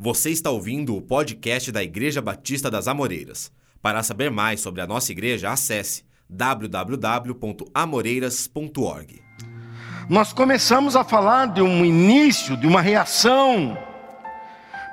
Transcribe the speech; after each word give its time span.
Você 0.00 0.30
está 0.30 0.48
ouvindo 0.48 0.96
o 0.96 1.02
podcast 1.02 1.72
da 1.72 1.82
Igreja 1.82 2.22
Batista 2.22 2.70
das 2.70 2.86
Amoreiras. 2.86 3.50
Para 3.82 4.00
saber 4.04 4.30
mais 4.30 4.60
sobre 4.60 4.80
a 4.80 4.86
nossa 4.86 5.10
igreja, 5.10 5.50
acesse 5.50 6.04
www.amoreiras.org. 6.30 9.22
Nós 10.08 10.32
começamos 10.32 10.94
a 10.94 11.02
falar 11.02 11.46
de 11.46 11.60
um 11.60 11.84
início, 11.84 12.56
de 12.56 12.64
uma 12.64 12.80
reação, 12.80 13.76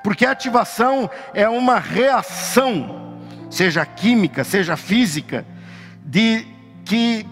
porque 0.04 0.26
a 0.26 0.32
ativação 0.32 1.08
é 1.36 1.48
uma 1.48 1.78
reação, 1.78 3.20
seja 3.52 3.86
química, 3.86 4.44
seja 4.44 4.76
física, 4.76 5.46
de 6.04 6.48
que 6.84 7.24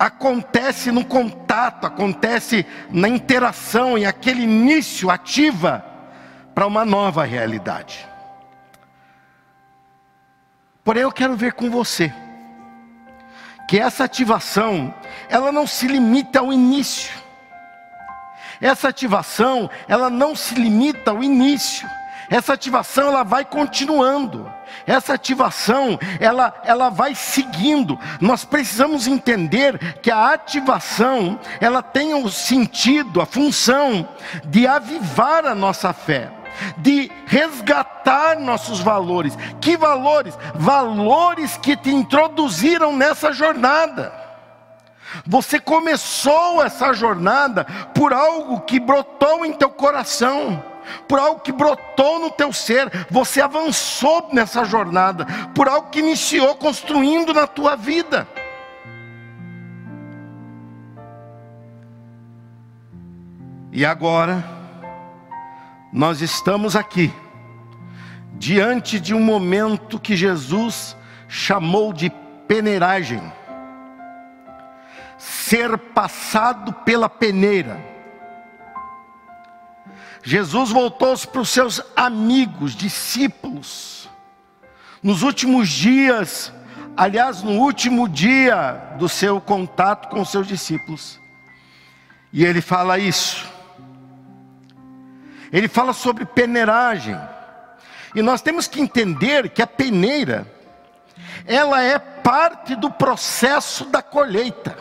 acontece 0.00 0.90
no 0.90 1.04
contato, 1.04 1.86
acontece 1.86 2.66
na 2.90 3.08
interação 3.08 3.96
e 3.96 4.04
aquele 4.04 4.42
início 4.42 5.10
ativa 5.10 5.87
para 6.58 6.66
uma 6.66 6.84
nova 6.84 7.24
realidade. 7.24 8.04
Porém, 10.82 11.04
eu 11.04 11.12
quero 11.12 11.36
ver 11.36 11.52
com 11.52 11.70
você 11.70 12.12
que 13.68 13.78
essa 13.78 14.02
ativação, 14.02 14.92
ela 15.28 15.52
não 15.52 15.68
se 15.68 15.86
limita 15.86 16.40
ao 16.40 16.52
início. 16.52 17.16
Essa 18.60 18.88
ativação, 18.88 19.70
ela 19.86 20.10
não 20.10 20.34
se 20.34 20.56
limita 20.56 21.12
ao 21.12 21.22
início. 21.22 21.88
Essa 22.28 22.54
ativação 22.54 23.06
ela 23.06 23.22
vai 23.22 23.44
continuando. 23.44 24.52
Essa 24.84 25.14
ativação 25.14 25.96
ela, 26.18 26.60
ela 26.64 26.88
vai 26.88 27.14
seguindo. 27.14 27.96
Nós 28.20 28.44
precisamos 28.44 29.06
entender 29.06 30.00
que 30.02 30.10
a 30.10 30.32
ativação 30.32 31.38
ela 31.60 31.84
tem 31.84 32.14
o 32.14 32.28
sentido, 32.28 33.20
a 33.20 33.26
função 33.26 34.08
de 34.46 34.66
avivar 34.66 35.46
a 35.46 35.54
nossa 35.54 35.92
fé 35.92 36.32
de 36.78 37.10
resgatar 37.26 38.38
nossos 38.38 38.80
valores. 38.80 39.36
Que 39.60 39.76
valores? 39.76 40.36
Valores 40.54 41.56
que 41.56 41.76
te 41.76 41.90
introduziram 41.90 42.96
nessa 42.96 43.32
jornada. 43.32 44.12
Você 45.26 45.58
começou 45.58 46.62
essa 46.62 46.92
jornada 46.92 47.64
por 47.94 48.12
algo 48.12 48.60
que 48.60 48.78
brotou 48.78 49.44
em 49.44 49.52
teu 49.52 49.70
coração, 49.70 50.62
por 51.06 51.18
algo 51.18 51.40
que 51.40 51.52
brotou 51.52 52.18
no 52.18 52.30
teu 52.30 52.52
ser. 52.52 52.90
Você 53.10 53.40
avançou 53.40 54.28
nessa 54.32 54.64
jornada, 54.64 55.26
por 55.54 55.68
algo 55.68 55.88
que 55.90 56.00
iniciou 56.00 56.54
construindo 56.56 57.32
na 57.32 57.46
tua 57.46 57.76
vida. 57.76 58.28
E 63.72 63.84
agora, 63.84 64.57
nós 65.92 66.20
estamos 66.20 66.76
aqui, 66.76 67.12
diante 68.34 69.00
de 69.00 69.14
um 69.14 69.20
momento 69.20 69.98
que 69.98 70.16
Jesus 70.16 70.96
chamou 71.28 71.92
de 71.92 72.10
peneiragem 72.46 73.20
ser 75.18 75.76
passado 75.76 76.72
pela 76.72 77.08
peneira. 77.08 77.80
Jesus 80.22 80.70
voltou 80.70 81.16
para 81.26 81.40
os 81.40 81.48
seus 81.48 81.82
amigos, 81.96 82.74
discípulos, 82.74 84.08
nos 85.02 85.22
últimos 85.22 85.68
dias, 85.68 86.52
aliás, 86.96 87.42
no 87.42 87.52
último 87.52 88.08
dia 88.08 88.94
do 88.98 89.08
seu 89.08 89.40
contato 89.40 90.08
com 90.08 90.20
os 90.20 90.30
seus 90.30 90.46
discípulos, 90.46 91.20
e 92.32 92.44
ele 92.44 92.60
fala 92.60 92.98
isso. 92.98 93.57
Ele 95.52 95.68
fala 95.68 95.92
sobre 95.92 96.24
peneiragem. 96.24 97.18
E 98.14 98.22
nós 98.22 98.40
temos 98.40 98.66
que 98.66 98.80
entender 98.80 99.50
que 99.50 99.62
a 99.62 99.66
peneira, 99.66 100.46
ela 101.46 101.82
é 101.82 101.98
parte 101.98 102.74
do 102.74 102.90
processo 102.90 103.84
da 103.86 104.02
colheita. 104.02 104.76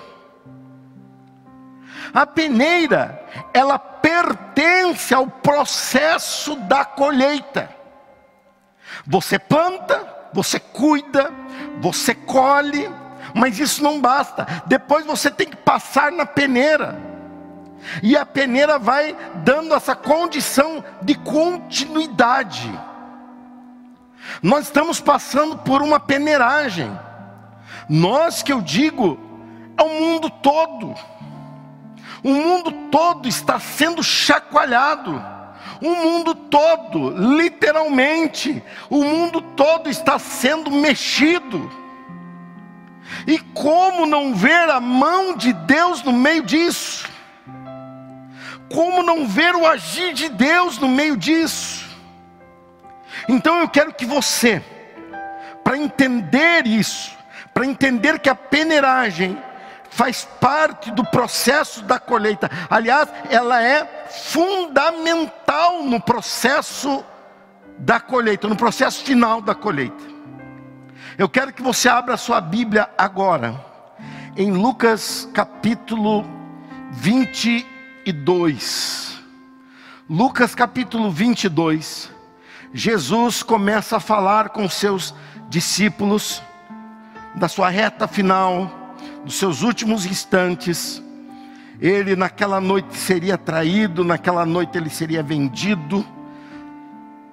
A 2.13 2.25
peneira, 2.25 3.21
ela 3.53 3.77
pertence 3.77 5.13
ao 5.13 5.27
processo 5.27 6.55
da 6.55 6.85
colheita. 6.85 7.69
Você 9.05 9.37
planta, 9.37 10.07
você 10.33 10.59
cuida, 10.59 11.31
você 11.79 12.15
colhe, 12.15 12.89
mas 13.33 13.59
isso 13.59 13.83
não 13.83 13.99
basta. 13.99 14.45
Depois 14.65 15.05
você 15.05 15.29
tem 15.29 15.47
que 15.47 15.57
passar 15.57 16.11
na 16.11 16.25
peneira. 16.25 17.16
E 18.01 18.17
a 18.17 18.25
peneira 18.25 18.77
vai 18.77 19.15
dando 19.43 19.73
essa 19.73 19.95
condição 19.95 20.83
de 21.01 21.15
continuidade. 21.15 22.69
Nós 24.41 24.65
estamos 24.65 24.99
passando 24.99 25.57
por 25.57 25.81
uma 25.81 25.99
peneiragem. 25.99 26.91
Nós 27.89 28.43
que 28.43 28.51
eu 28.51 28.61
digo, 28.61 29.17
é 29.77 29.83
o 29.83 29.89
mundo 29.89 30.29
todo. 30.29 30.93
O 32.23 32.29
mundo 32.29 32.71
todo 32.91 33.27
está 33.27 33.59
sendo 33.59 34.03
chacoalhado. 34.03 35.23
O 35.81 35.95
mundo 35.95 36.33
todo, 36.33 37.11
literalmente, 37.37 38.63
o 38.89 39.03
mundo 39.03 39.41
todo 39.41 39.89
está 39.89 40.17
sendo 40.17 40.71
mexido. 40.71 41.71
E 43.27 43.37
como 43.39 44.05
não 44.05 44.33
ver 44.33 44.69
a 44.69 44.79
mão 44.79 45.35
de 45.35 45.53
Deus 45.53 46.01
no 46.03 46.11
meio 46.11 46.43
disso? 46.43 47.07
Como 48.73 49.01
não 49.01 49.27
ver 49.27 49.55
o 49.55 49.65
agir 49.65 50.13
de 50.13 50.29
Deus 50.29 50.77
no 50.77 50.87
meio 50.87 51.15
disso? 51.15 51.85
Então 53.27 53.59
eu 53.59 53.69
quero 53.69 53.93
que 53.93 54.05
você, 54.05 54.61
para 55.63 55.77
entender 55.77 56.67
isso, 56.67 57.15
para 57.53 57.65
entender 57.65 58.19
que 58.19 58.29
a 58.29 58.35
peneiragem 58.35 59.37
faz 59.89 60.25
parte 60.39 60.91
do 60.91 61.03
processo 61.03 61.81
da 61.83 61.99
colheita, 61.99 62.49
aliás, 62.69 63.09
ela 63.29 63.63
é 63.63 63.85
fundamental 64.09 65.83
no 65.83 65.99
processo 65.99 67.03
da 67.79 67.99
colheita, 67.99 68.47
no 68.47 68.55
processo 68.55 69.03
final 69.03 69.41
da 69.41 69.55
colheita. 69.55 70.03
Eu 71.17 71.27
quero 71.27 71.51
que 71.51 71.61
você 71.61 71.89
abra 71.89 72.13
a 72.13 72.17
sua 72.17 72.39
Bíblia 72.39 72.89
agora, 72.97 73.59
em 74.35 74.51
Lucas 74.51 75.27
capítulo 75.33 76.25
20 76.91 77.76
22. 78.07 79.19
Lucas 80.09 80.55
capítulo 80.55 81.11
22. 81.11 82.09
Jesus 82.73 83.43
começa 83.43 83.97
a 83.97 83.99
falar 83.99 84.47
com 84.49 84.69
seus 84.69 85.13
discípulos 85.49 86.41
da 87.35 87.49
sua 87.49 87.67
reta 87.67 88.07
final, 88.07 88.95
dos 89.25 89.35
seus 89.35 89.61
últimos 89.61 90.05
instantes. 90.05 91.03
Ele 91.81 92.15
naquela 92.15 92.61
noite 92.61 92.95
seria 92.95 93.37
traído, 93.37 94.05
naquela 94.05 94.45
noite 94.45 94.77
ele 94.77 94.89
seria 94.89 95.21
vendido, 95.21 96.05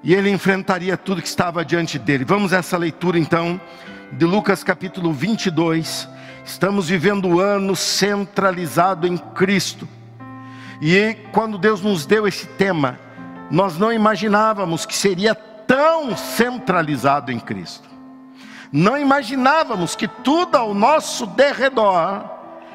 e 0.02 0.12
ele 0.12 0.28
enfrentaria 0.28 0.96
tudo 0.96 1.22
que 1.22 1.28
estava 1.28 1.64
diante 1.64 2.00
dele. 2.00 2.24
Vamos 2.24 2.52
a 2.52 2.56
essa 2.56 2.76
leitura 2.76 3.16
então, 3.16 3.60
de 4.10 4.24
Lucas 4.24 4.64
capítulo 4.64 5.12
22. 5.12 6.08
Estamos 6.44 6.88
vivendo 6.88 7.28
o 7.28 7.40
ano 7.40 7.76
centralizado 7.76 9.06
em 9.06 9.16
Cristo. 9.16 9.88
E 10.80 11.16
quando 11.32 11.58
Deus 11.58 11.80
nos 11.80 12.06
deu 12.06 12.26
esse 12.26 12.46
tema, 12.46 12.98
nós 13.50 13.78
não 13.78 13.92
imaginávamos 13.92 14.84
que 14.86 14.96
seria 14.96 15.34
tão 15.34 16.16
centralizado 16.16 17.30
em 17.30 17.38
Cristo. 17.38 17.88
Não 18.72 18.98
imaginávamos 18.98 19.94
que 19.94 20.08
tudo 20.08 20.56
ao 20.56 20.74
nosso 20.74 21.26
derredor 21.26 22.24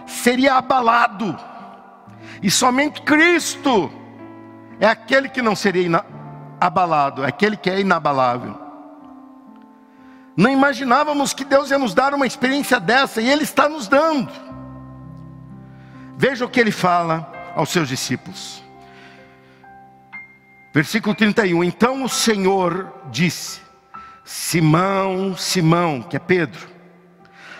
seria 0.06 0.56
abalado. 0.56 1.38
E 2.42 2.50
somente 2.50 3.02
Cristo 3.02 3.92
é 4.80 4.88
aquele 4.88 5.28
que 5.28 5.42
não 5.42 5.56
seria 5.56 6.04
abalado, 6.60 7.24
é 7.24 7.28
aquele 7.28 7.57
que 7.57 7.69
é 7.69 7.80
inabalável. 7.80 8.56
Não 10.38 10.50
imaginávamos 10.50 11.34
que 11.34 11.44
Deus 11.44 11.69
ia 11.69 11.78
nos 11.78 11.94
dar 11.94 12.13
uma 12.13 12.25
experiência 12.25 12.80
dessa 12.80 13.22
e 13.22 13.30
Ele 13.30 13.44
está 13.44 13.68
nos 13.68 13.90
dando. 13.90 14.31
Veja 16.16 16.45
o 16.45 16.50
que 16.50 16.62
Ele 16.62 16.72
fala 16.72 17.29
aos 17.56 17.69
seus 17.69 17.88
discípulos. 17.88 18.63
Versículo 20.74 21.16
31. 21.16 21.63
Então 21.63 22.04
o 22.04 22.10
Senhor 22.10 22.94
disse: 23.12 23.62
Simão, 24.24 25.36
Simão, 25.36 26.01
que 26.01 26.16
é 26.16 26.19
Pedro, 26.19 26.68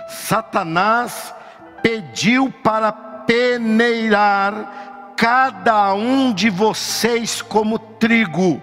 Satanás 0.08 1.34
pediu 1.82 2.54
para 2.64 2.92
peneirar 2.92 5.14
cada 5.18 5.94
um 5.94 6.32
de 6.32 6.50
vocês 6.50 7.42
como 7.42 7.80
trigo. 7.80 8.62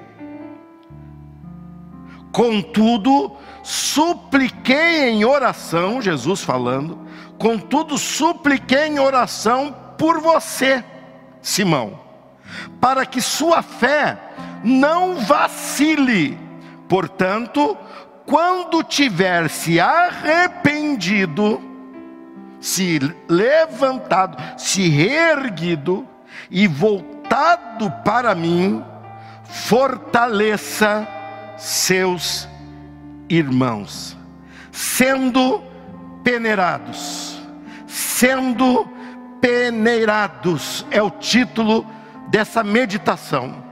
Contudo, 2.33 3.35
supliquei 3.63 5.09
em 5.09 5.25
oração, 5.25 6.03
Jesus 6.03 6.43
falando, 6.43 6.99
contudo, 7.39 7.97
supliquei 7.97 8.87
em 8.87 8.99
oração 8.99 9.75
por 9.97 10.21
você 10.21 10.85
Simão, 11.43 11.99
para 12.81 13.05
que 13.07 13.21
sua 13.21 13.63
fé 13.63 14.19
não 14.63 15.17
vacile. 15.17 16.39
Portanto, 16.89 17.77
quando 18.25 18.83
tiver 18.83 19.49
se 19.49 19.79
arrependido, 19.79 21.61
se 22.61 22.99
levantado, 23.29 24.37
se 24.59 24.89
reerguido 24.89 26.07
e 26.51 26.67
voltado 26.67 27.91
para 28.05 28.35
mim, 28.35 28.85
fortaleça 29.45 31.07
seus 31.57 32.49
irmãos, 33.29 34.17
sendo 34.73 35.63
peneirados, 36.23 37.41
sendo 37.87 38.96
peneirados 39.41 40.87
é 40.91 41.03
o 41.03 41.11
título 41.11 41.87
dessa 42.29 42.63
meditação. 42.63 43.65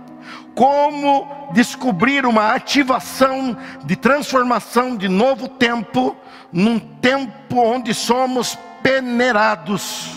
Como 0.55 1.50
descobrir 1.52 2.25
uma 2.25 2.55
ativação 2.55 3.56
de 3.84 3.96
transformação 3.96 4.96
de 4.96 5.08
novo 5.08 5.49
tempo, 5.49 6.16
num 6.52 6.78
tempo 6.78 7.58
onde 7.58 7.93
somos 7.93 8.56
peneirados, 8.82 10.12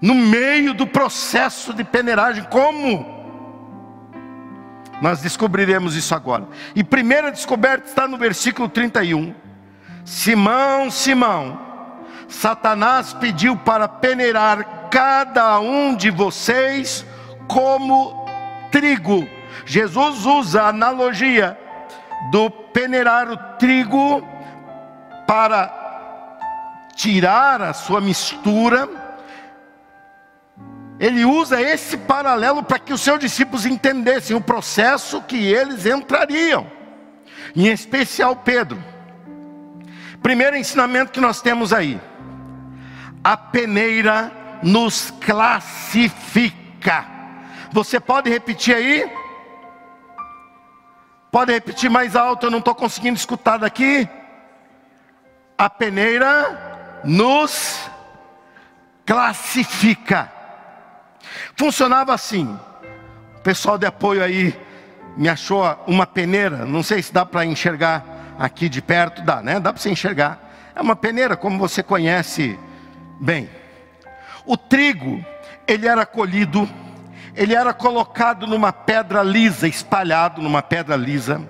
no 0.00 0.14
meio 0.14 0.72
do 0.72 0.86
processo 0.86 1.74
de 1.74 1.82
peneiragem, 1.82 2.44
como? 2.44 3.20
Nós 5.02 5.20
descobriremos 5.20 5.96
isso 5.96 6.14
agora. 6.14 6.46
E 6.74 6.84
primeira 6.84 7.32
descoberta 7.32 7.88
está 7.88 8.06
no 8.06 8.16
versículo 8.16 8.68
31. 8.68 9.34
Simão, 10.04 10.90
Simão, 10.90 11.69
Satanás 12.30 13.12
pediu 13.12 13.56
para 13.56 13.88
peneirar 13.88 14.88
cada 14.90 15.58
um 15.58 15.94
de 15.94 16.10
vocês 16.10 17.04
como 17.48 18.26
trigo. 18.70 19.28
Jesus 19.66 20.24
usa 20.24 20.62
a 20.62 20.68
analogia 20.68 21.58
do 22.30 22.48
peneirar 22.50 23.30
o 23.30 23.36
trigo 23.58 24.26
para 25.26 25.70
tirar 26.94 27.60
a 27.60 27.72
sua 27.72 28.00
mistura. 28.00 28.88
Ele 30.98 31.24
usa 31.24 31.60
esse 31.60 31.96
paralelo 31.96 32.62
para 32.62 32.78
que 32.78 32.92
os 32.92 33.00
seus 33.00 33.18
discípulos 33.18 33.66
entendessem 33.66 34.36
o 34.36 34.40
processo 34.40 35.20
que 35.22 35.36
eles 35.36 35.84
entrariam, 35.84 36.66
em 37.56 37.66
especial 37.66 38.36
Pedro. 38.36 38.82
Primeiro 40.22 40.56
ensinamento 40.56 41.10
que 41.10 41.20
nós 41.20 41.40
temos 41.40 41.72
aí: 41.72 41.98
a 43.22 43.36
peneira 43.36 44.32
nos 44.62 45.10
classifica. 45.20 47.04
Você 47.72 48.00
pode 48.00 48.30
repetir 48.30 48.74
aí? 48.74 49.10
Pode 51.30 51.52
repetir 51.52 51.88
mais 51.88 52.16
alto, 52.16 52.46
eu 52.46 52.50
não 52.50 52.58
estou 52.58 52.74
conseguindo 52.74 53.16
escutar 53.16 53.58
daqui. 53.58 54.08
A 55.56 55.70
peneira 55.70 57.00
nos 57.04 57.88
classifica. 59.06 60.32
Funcionava 61.56 62.12
assim. 62.14 62.58
O 63.36 63.40
pessoal 63.40 63.78
de 63.78 63.86
apoio 63.86 64.24
aí 64.24 64.58
me 65.16 65.28
achou 65.28 65.62
uma 65.86 66.06
peneira, 66.06 66.64
não 66.64 66.82
sei 66.82 67.02
se 67.02 67.12
dá 67.12 67.24
para 67.24 67.44
enxergar 67.44 68.04
aqui 68.38 68.68
de 68.68 68.80
perto, 68.80 69.22
dá, 69.22 69.42
né? 69.42 69.60
Dá 69.60 69.72
para 69.72 69.80
você 69.80 69.90
enxergar. 69.90 70.38
É 70.74 70.80
uma 70.80 70.96
peneira 70.96 71.36
como 71.36 71.58
você 71.58 71.82
conhece 71.82 72.58
bem. 73.20 73.48
O 74.44 74.56
trigo, 74.56 75.24
ele 75.66 75.86
era 75.86 76.06
colhido 76.06 76.68
ele 77.34 77.54
era 77.54 77.72
colocado 77.72 78.46
numa 78.46 78.72
pedra 78.72 79.22
lisa, 79.22 79.68
espalhado 79.68 80.42
numa 80.42 80.62
pedra 80.62 80.96
lisa, 80.96 81.40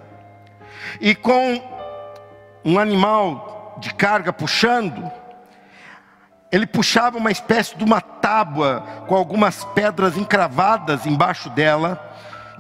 e 1.00 1.14
com 1.14 1.60
um 2.64 2.78
animal 2.78 3.76
de 3.80 3.92
carga 3.94 4.32
puxando, 4.32 5.10
ele 6.52 6.66
puxava 6.66 7.16
uma 7.16 7.30
espécie 7.30 7.76
de 7.76 7.84
uma 7.84 8.00
tábua 8.00 8.84
com 9.06 9.14
algumas 9.14 9.64
pedras 9.64 10.16
encravadas 10.16 11.06
embaixo 11.06 11.48
dela, 11.50 12.09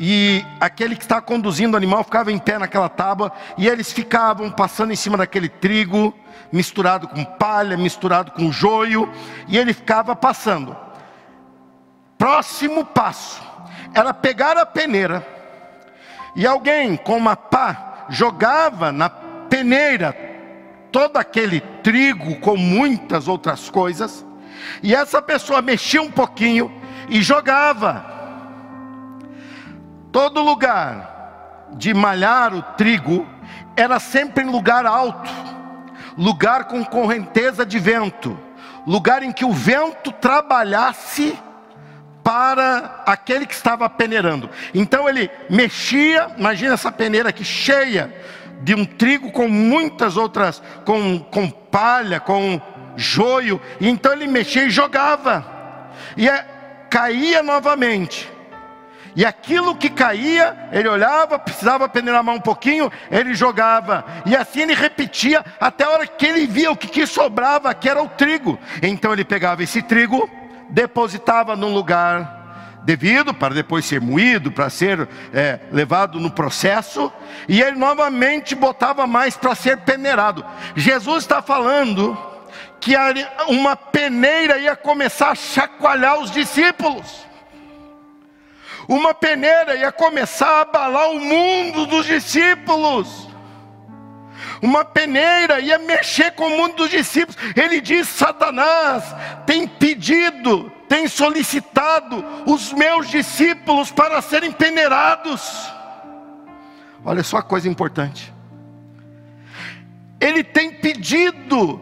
e 0.00 0.42
aquele 0.58 0.96
que 0.96 1.02
estava 1.02 1.20
conduzindo 1.20 1.74
o 1.74 1.76
animal 1.76 2.02
ficava 2.02 2.32
em 2.32 2.38
pé 2.38 2.58
naquela 2.58 2.88
tábua, 2.88 3.30
e 3.58 3.68
eles 3.68 3.92
ficavam 3.92 4.50
passando 4.50 4.92
em 4.92 4.96
cima 4.96 5.18
daquele 5.18 5.48
trigo, 5.48 6.14
misturado 6.50 7.06
com 7.06 7.22
palha, 7.22 7.76
misturado 7.76 8.32
com 8.32 8.50
joio, 8.50 9.08
e 9.46 9.58
ele 9.58 9.74
ficava 9.74 10.16
passando 10.16 10.74
próximo 12.16 12.84
passo 12.84 13.42
era 13.94 14.12
pegar 14.12 14.58
a 14.58 14.66
peneira 14.66 15.26
e 16.36 16.46
alguém 16.46 16.94
com 16.94 17.16
uma 17.16 17.34
pá 17.34 18.04
jogava 18.10 18.92
na 18.92 19.08
peneira 19.08 20.14
todo 20.92 21.16
aquele 21.16 21.60
trigo 21.82 22.38
com 22.40 22.56
muitas 22.56 23.28
outras 23.28 23.70
coisas, 23.70 24.24
e 24.82 24.94
essa 24.94 25.22
pessoa 25.22 25.62
mexia 25.62 26.02
um 26.02 26.10
pouquinho 26.10 26.70
e 27.08 27.22
jogava. 27.22 28.19
Todo 30.12 30.42
lugar 30.42 31.68
de 31.72 31.94
malhar 31.94 32.54
o 32.54 32.62
trigo 32.62 33.26
era 33.76 34.00
sempre 34.00 34.44
em 34.44 34.50
lugar 34.50 34.84
alto, 34.84 35.30
lugar 36.18 36.64
com 36.64 36.84
correnteza 36.84 37.64
de 37.64 37.78
vento, 37.78 38.38
lugar 38.86 39.22
em 39.22 39.32
que 39.32 39.44
o 39.44 39.52
vento 39.52 40.10
trabalhasse 40.12 41.38
para 42.24 43.02
aquele 43.06 43.46
que 43.46 43.54
estava 43.54 43.88
peneirando. 43.88 44.50
Então 44.74 45.08
ele 45.08 45.30
mexia, 45.48 46.30
imagina 46.36 46.74
essa 46.74 46.90
peneira 46.90 47.28
aqui 47.28 47.44
cheia 47.44 48.12
de 48.62 48.74
um 48.74 48.84
trigo 48.84 49.30
com 49.32 49.48
muitas 49.48 50.16
outras, 50.16 50.62
com, 50.84 51.18
com 51.20 51.48
palha, 51.48 52.20
com 52.20 52.60
joio, 52.96 53.60
e 53.80 53.88
então 53.88 54.12
ele 54.12 54.26
mexia 54.26 54.64
e 54.64 54.70
jogava, 54.70 55.46
e 56.16 56.28
é, 56.28 56.44
caía 56.90 57.42
novamente. 57.42 58.30
E 59.14 59.24
aquilo 59.24 59.74
que 59.74 59.90
caía, 59.90 60.68
ele 60.72 60.88
olhava, 60.88 61.38
precisava 61.38 61.88
peneirar 61.88 62.22
mais 62.22 62.38
um 62.38 62.42
pouquinho, 62.42 62.90
ele 63.10 63.34
jogava. 63.34 64.04
E 64.24 64.36
assim 64.36 64.62
ele 64.62 64.74
repetia 64.74 65.44
até 65.60 65.84
a 65.84 65.90
hora 65.90 66.06
que 66.06 66.26
ele 66.26 66.46
via 66.46 66.70
o 66.70 66.76
que, 66.76 66.86
que 66.86 67.06
sobrava, 67.06 67.74
que 67.74 67.88
era 67.88 68.02
o 68.02 68.08
trigo. 68.08 68.58
Então 68.82 69.12
ele 69.12 69.24
pegava 69.24 69.62
esse 69.62 69.82
trigo, 69.82 70.30
depositava 70.70 71.56
num 71.56 71.72
lugar 71.72 72.38
devido, 72.82 73.34
para 73.34 73.54
depois 73.54 73.84
ser 73.84 74.00
moído, 74.00 74.50
para 74.50 74.70
ser 74.70 75.08
é, 75.32 75.60
levado 75.70 76.18
no 76.18 76.30
processo, 76.30 77.12
e 77.48 77.60
ele 77.60 77.76
novamente 77.76 78.54
botava 78.54 79.06
mais 79.06 79.36
para 79.36 79.54
ser 79.54 79.78
peneirado. 79.78 80.44
Jesus 80.74 81.24
está 81.24 81.42
falando 81.42 82.16
que 82.80 82.94
uma 83.48 83.76
peneira 83.76 84.58
ia 84.58 84.74
começar 84.74 85.30
a 85.30 85.34
chacoalhar 85.34 86.18
os 86.18 86.30
discípulos. 86.30 87.29
Uma 88.90 89.14
peneira 89.14 89.76
ia 89.76 89.90
começar 89.90 90.50
a 90.50 90.60
abalar 90.62 91.10
o 91.10 91.20
mundo 91.20 91.86
dos 91.86 92.04
discípulos 92.04 93.30
uma 94.62 94.84
peneira, 94.84 95.58
ia 95.60 95.78
mexer 95.78 96.32
com 96.32 96.46
o 96.46 96.56
mundo 96.56 96.76
dos 96.76 96.90
discípulos. 96.90 97.36
Ele 97.56 97.80
diz: 97.80 98.08
Satanás 98.08 99.04
tem 99.46 99.66
pedido, 99.66 100.70
tem 100.88 101.08
solicitado 101.08 102.24
os 102.46 102.72
meus 102.72 103.08
discípulos 103.08 103.90
para 103.90 104.20
serem 104.20 104.52
peneirados. 104.52 105.70
Olha 107.04 107.22
só 107.22 107.38
a 107.38 107.42
coisa 107.42 107.68
importante. 107.68 108.32
Ele 110.20 110.44
tem 110.44 110.72
pedido 110.72 111.80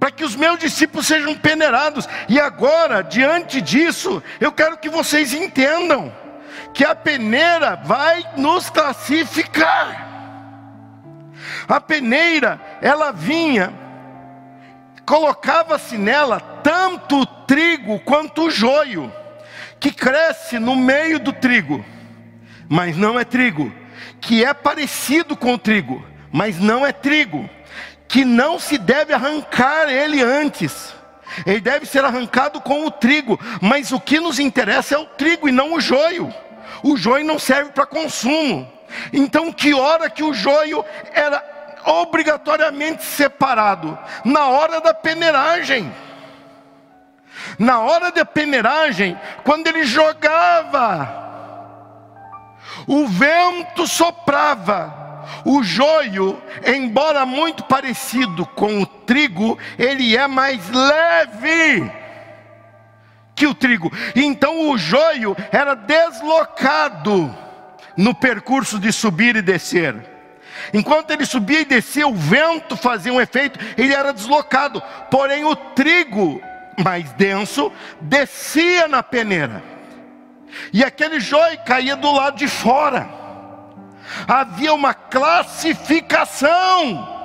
para 0.00 0.10
que 0.10 0.24
os 0.24 0.34
meus 0.34 0.58
discípulos 0.58 1.06
sejam 1.06 1.34
peneirados. 1.34 2.08
E 2.26 2.40
agora, 2.40 3.02
diante 3.02 3.60
disso, 3.60 4.22
eu 4.40 4.50
quero 4.50 4.78
que 4.78 4.88
vocês 4.88 5.34
entendam 5.34 6.10
que 6.72 6.82
a 6.84 6.94
peneira 6.94 7.76
vai 7.76 8.24
nos 8.38 8.70
classificar. 8.70 10.08
A 11.68 11.80
peneira, 11.80 12.58
ela 12.80 13.12
vinha, 13.12 13.72
colocava-se 15.04 15.98
nela 15.98 16.40
tanto 16.40 17.20
o 17.20 17.26
trigo 17.26 18.00
quanto 18.00 18.46
o 18.46 18.50
joio, 18.50 19.12
que 19.78 19.92
cresce 19.92 20.58
no 20.58 20.74
meio 20.74 21.18
do 21.18 21.32
trigo, 21.32 21.84
mas 22.68 22.96
não 22.96 23.20
é 23.20 23.24
trigo, 23.24 23.72
que 24.20 24.44
é 24.44 24.54
parecido 24.54 25.36
com 25.36 25.54
o 25.54 25.58
trigo, 25.58 26.04
mas 26.32 26.58
não 26.58 26.86
é 26.86 26.92
trigo, 26.92 27.48
que 28.10 28.24
não 28.24 28.58
se 28.58 28.76
deve 28.76 29.14
arrancar 29.14 29.88
ele 29.88 30.20
antes. 30.20 30.92
Ele 31.46 31.60
deve 31.60 31.86
ser 31.86 32.04
arrancado 32.04 32.60
com 32.60 32.84
o 32.84 32.90
trigo, 32.90 33.38
mas 33.62 33.92
o 33.92 34.00
que 34.00 34.18
nos 34.18 34.40
interessa 34.40 34.96
é 34.96 34.98
o 34.98 35.06
trigo 35.06 35.48
e 35.48 35.52
não 35.52 35.74
o 35.74 35.80
joio. 35.80 36.34
O 36.82 36.96
joio 36.96 37.24
não 37.24 37.38
serve 37.38 37.70
para 37.70 37.86
consumo. 37.86 38.68
Então, 39.12 39.52
que 39.52 39.72
hora 39.72 40.10
que 40.10 40.24
o 40.24 40.34
joio 40.34 40.84
era 41.12 41.40
obrigatoriamente 41.86 43.04
separado 43.04 43.96
na 44.24 44.48
hora 44.48 44.80
da 44.80 44.92
peneiragem. 44.92 45.94
Na 47.60 47.78
hora 47.78 48.10
da 48.10 48.24
peneiragem, 48.24 49.16
quando 49.44 49.68
ele 49.68 49.84
jogava 49.84 51.18
O 52.88 53.06
vento 53.06 53.86
soprava, 53.86 55.00
o 55.44 55.62
joio, 55.62 56.40
embora 56.66 57.24
muito 57.24 57.64
parecido 57.64 58.44
com 58.46 58.80
o 58.80 58.86
trigo, 58.86 59.58
ele 59.78 60.16
é 60.16 60.26
mais 60.26 60.68
leve 60.70 61.90
que 63.34 63.46
o 63.46 63.54
trigo. 63.54 63.90
Então 64.14 64.68
o 64.68 64.76
joio 64.76 65.34
era 65.50 65.74
deslocado 65.74 67.34
no 67.96 68.14
percurso 68.14 68.78
de 68.78 68.92
subir 68.92 69.34
e 69.36 69.42
descer. 69.42 69.96
Enquanto 70.74 71.10
ele 71.10 71.24
subia 71.24 71.60
e 71.60 71.64
descia, 71.64 72.06
o 72.06 72.14
vento 72.14 72.76
fazia 72.76 73.12
um 73.12 73.20
efeito, 73.20 73.58
ele 73.78 73.94
era 73.94 74.12
deslocado. 74.12 74.82
Porém, 75.10 75.44
o 75.44 75.56
trigo 75.56 76.40
mais 76.84 77.10
denso 77.12 77.72
descia 78.00 78.86
na 78.86 79.02
peneira. 79.02 79.62
E 80.72 80.84
aquele 80.84 81.18
joio 81.18 81.58
caía 81.64 81.96
do 81.96 82.10
lado 82.12 82.36
de 82.36 82.46
fora. 82.46 83.19
Havia 84.26 84.74
uma 84.74 84.92
classificação. 84.94 87.18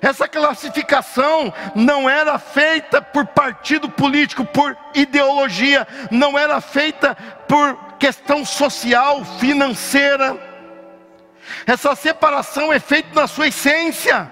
Essa 0.00 0.26
classificação 0.26 1.54
não 1.76 2.10
era 2.10 2.36
feita 2.36 3.00
por 3.00 3.24
partido 3.24 3.88
político, 3.88 4.44
por 4.44 4.76
ideologia, 4.94 5.86
não 6.10 6.36
era 6.36 6.60
feita 6.60 7.14
por 7.46 7.78
questão 8.00 8.44
social, 8.44 9.24
financeira. 9.38 10.36
Essa 11.64 11.94
separação 11.94 12.72
é 12.72 12.80
feita 12.80 13.20
na 13.20 13.28
sua 13.28 13.46
essência. 13.46 14.31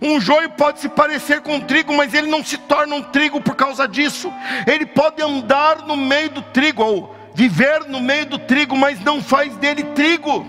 Um 0.00 0.20
joio 0.20 0.50
pode 0.50 0.80
se 0.80 0.88
parecer 0.88 1.40
com 1.40 1.56
um 1.56 1.60
trigo, 1.60 1.94
mas 1.94 2.14
ele 2.14 2.30
não 2.30 2.44
se 2.44 2.58
torna 2.58 2.94
um 2.94 3.02
trigo 3.02 3.40
por 3.40 3.54
causa 3.54 3.86
disso. 3.86 4.32
Ele 4.66 4.86
pode 4.86 5.22
andar 5.22 5.78
no 5.86 5.96
meio 5.96 6.30
do 6.30 6.42
trigo, 6.42 6.82
ou 6.82 7.16
viver 7.34 7.84
no 7.88 8.00
meio 8.00 8.26
do 8.26 8.38
trigo, 8.38 8.76
mas 8.76 9.00
não 9.00 9.22
faz 9.22 9.56
dele 9.56 9.82
trigo. 9.94 10.46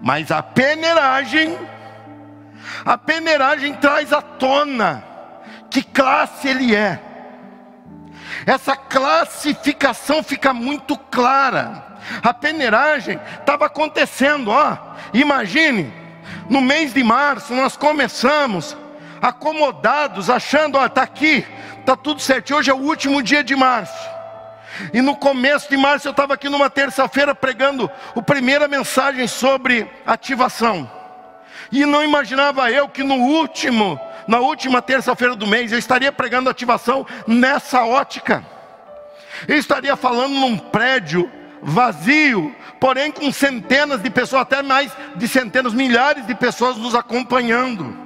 Mas 0.00 0.30
a 0.30 0.42
peneiragem, 0.42 1.58
a 2.84 2.96
peneiragem 2.96 3.74
traz 3.74 4.12
à 4.12 4.22
tona 4.22 5.04
que 5.70 5.82
classe 5.82 6.48
ele 6.48 6.74
é. 6.74 7.00
Essa 8.46 8.74
classificação 8.74 10.22
fica 10.22 10.54
muito 10.54 10.96
clara. 10.96 11.98
A 12.22 12.32
peneiragem 12.32 13.20
estava 13.38 13.66
acontecendo, 13.66 14.50
ó. 14.50 14.76
Imagine, 15.12 15.92
no 16.50 16.60
mês 16.60 16.92
de 16.92 17.02
março, 17.04 17.54
nós 17.54 17.76
começamos 17.76 18.76
acomodados, 19.22 20.28
achando, 20.28 20.76
ó, 20.76 20.84
está 20.84 21.02
aqui, 21.02 21.46
está 21.78 21.96
tudo 21.96 22.20
certo. 22.20 22.56
Hoje 22.56 22.70
é 22.70 22.74
o 22.74 22.78
último 22.78 23.22
dia 23.22 23.44
de 23.44 23.54
março. 23.54 24.10
E 24.92 25.00
no 25.00 25.14
começo 25.14 25.70
de 25.70 25.76
março 25.76 26.08
eu 26.08 26.10
estava 26.10 26.34
aqui 26.34 26.48
numa 26.48 26.68
terça-feira 26.68 27.34
pregando 27.34 27.88
a 28.16 28.22
primeira 28.22 28.66
mensagem 28.66 29.28
sobre 29.28 29.88
ativação. 30.04 30.90
E 31.70 31.86
não 31.86 32.02
imaginava 32.02 32.68
eu 32.70 32.88
que 32.88 33.04
no 33.04 33.14
último, 33.14 34.00
na 34.26 34.40
última 34.40 34.82
terça-feira 34.82 35.36
do 35.36 35.46
mês, 35.46 35.70
eu 35.70 35.78
estaria 35.78 36.10
pregando 36.10 36.50
ativação 36.50 37.06
nessa 37.28 37.84
ótica. 37.84 38.44
Eu 39.46 39.56
estaria 39.56 39.94
falando 39.94 40.34
num 40.34 40.58
prédio 40.58 41.30
vazio, 41.62 42.54
porém 42.78 43.10
com 43.10 43.30
centenas 43.32 44.02
de 44.02 44.10
pessoas, 44.10 44.42
até 44.42 44.62
mais 44.62 44.92
de 45.16 45.28
centenas, 45.28 45.72
milhares 45.72 46.26
de 46.26 46.34
pessoas 46.34 46.76
nos 46.76 46.94
acompanhando. 46.94 47.96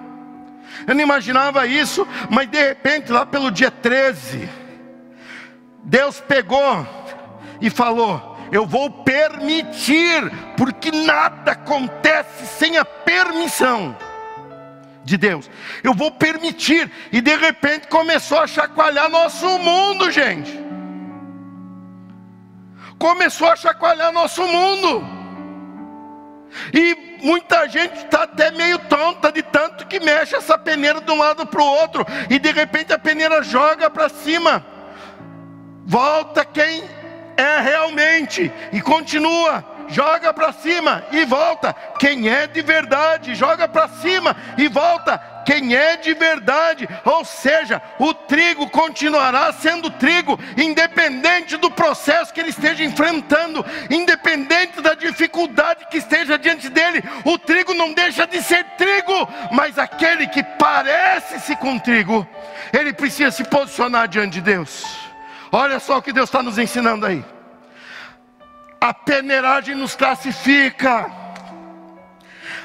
Eu 0.87 0.95
não 0.95 1.03
imaginava 1.03 1.67
isso, 1.67 2.07
mas 2.31 2.49
de 2.49 2.61
repente, 2.61 3.13
lá 3.13 3.25
pelo 3.25 3.51
dia 3.51 3.71
13, 3.71 4.49
Deus 5.85 6.21
pegou 6.21 6.87
e 7.61 7.71
falou: 7.71 8.37
Eu 8.51 8.67
vou 8.67 8.91
permitir, 8.91 10.31
porque 10.57 10.91
nada 10.91 11.53
acontece 11.53 12.47
sem 12.59 12.77
a 12.77 12.85
permissão 12.85 13.97
de 15.05 15.17
Deus. 15.17 15.49
Eu 15.83 15.95
vou 15.95 16.11
permitir, 16.11 16.91
e 17.13 17.21
de 17.21 17.37
repente 17.37 17.87
começou 17.89 18.39
a 18.39 18.47
chacoalhar 18.47 19.09
nosso 19.09 19.47
mundo, 19.59 20.11
gente 20.11 20.63
começou 23.05 23.49
a 23.51 23.55
chacoalhar 23.55 24.11
nosso 24.13 24.43
mundo. 24.49 25.05
E 26.73 27.19
muita 27.23 27.69
gente 27.69 27.97
está 27.97 28.23
até 28.23 28.51
meio 28.51 28.79
tonta 28.79 29.31
de 29.31 29.43
tanto 29.43 29.87
que 29.87 30.01
mexe 30.01 30.35
essa 30.35 30.57
peneira 30.57 31.03
de 31.03 31.13
um 31.13 31.19
lado 31.19 31.45
para 31.45 31.61
o 31.61 31.67
outro, 31.67 32.07
e 32.31 32.39
de 32.39 32.51
repente 32.51 32.95
a 32.95 32.99
peneira 32.99 33.43
joga 33.43 33.91
para 33.91 34.09
cima. 34.09 34.65
Volta 35.85 36.47
quem 36.47 36.83
é 37.37 37.61
realmente, 37.61 38.51
e 38.73 38.81
continua, 38.81 39.63
joga 39.88 40.33
para 40.33 40.53
cima 40.53 41.05
e 41.12 41.25
volta. 41.25 41.75
Quem 41.99 42.29
é 42.29 42.47
de 42.47 42.62
verdade, 42.62 43.35
joga 43.35 43.69
para 43.69 43.88
cima 43.88 44.37
e 44.57 44.69
volta 44.69 45.35
quem 45.45 45.75
é 45.76 45.97
de 45.97 46.14
verdade, 46.14 46.88
ou 47.05 47.25
seja, 47.25 47.81
o 47.99 48.14
trigo 48.14 48.69
continuará 48.71 49.53
sendo 49.53 49.91
trigo, 49.91 50.38
independente 50.57 51.57
do 51.57 51.71
processo 51.71 52.33
que 52.33 52.41
ele 52.41 52.50
esteja 52.50 52.83
enfrentando, 52.83 53.64
independente 53.91 54.81
da 54.81 54.95
dificuldade 54.95 55.87
que 55.91 55.99
esteja 55.99 56.38
diante 56.38 56.69
dele, 56.69 57.03
o 57.25 57.38
trigo 57.38 57.75
não 57.75 57.93
deixa 57.93 58.26
de 58.26 58.43
ser 58.43 58.64
trigo, 58.76 59.29
mas 59.53 59.79
aquele 59.79 60.26
que 60.26 60.43
parece-se 60.43 61.55
com 61.57 61.79
trigo, 61.79 62.26
ele 62.73 62.93
precisa 62.93 63.31
se 63.31 63.45
posicionar 63.45 64.09
diante 64.09 64.35
de 64.35 64.41
Deus. 64.41 64.85
Olha 65.53 65.79
só 65.79 65.99
o 65.99 66.03
que 66.03 66.12
Deus 66.12 66.29
está 66.29 66.43
nos 66.43 66.59
ensinando 66.59 67.07
aí. 67.07 67.25
A 68.85 68.93
peneiragem 68.93 69.75
nos 69.75 69.97
classifica. 69.97 71.11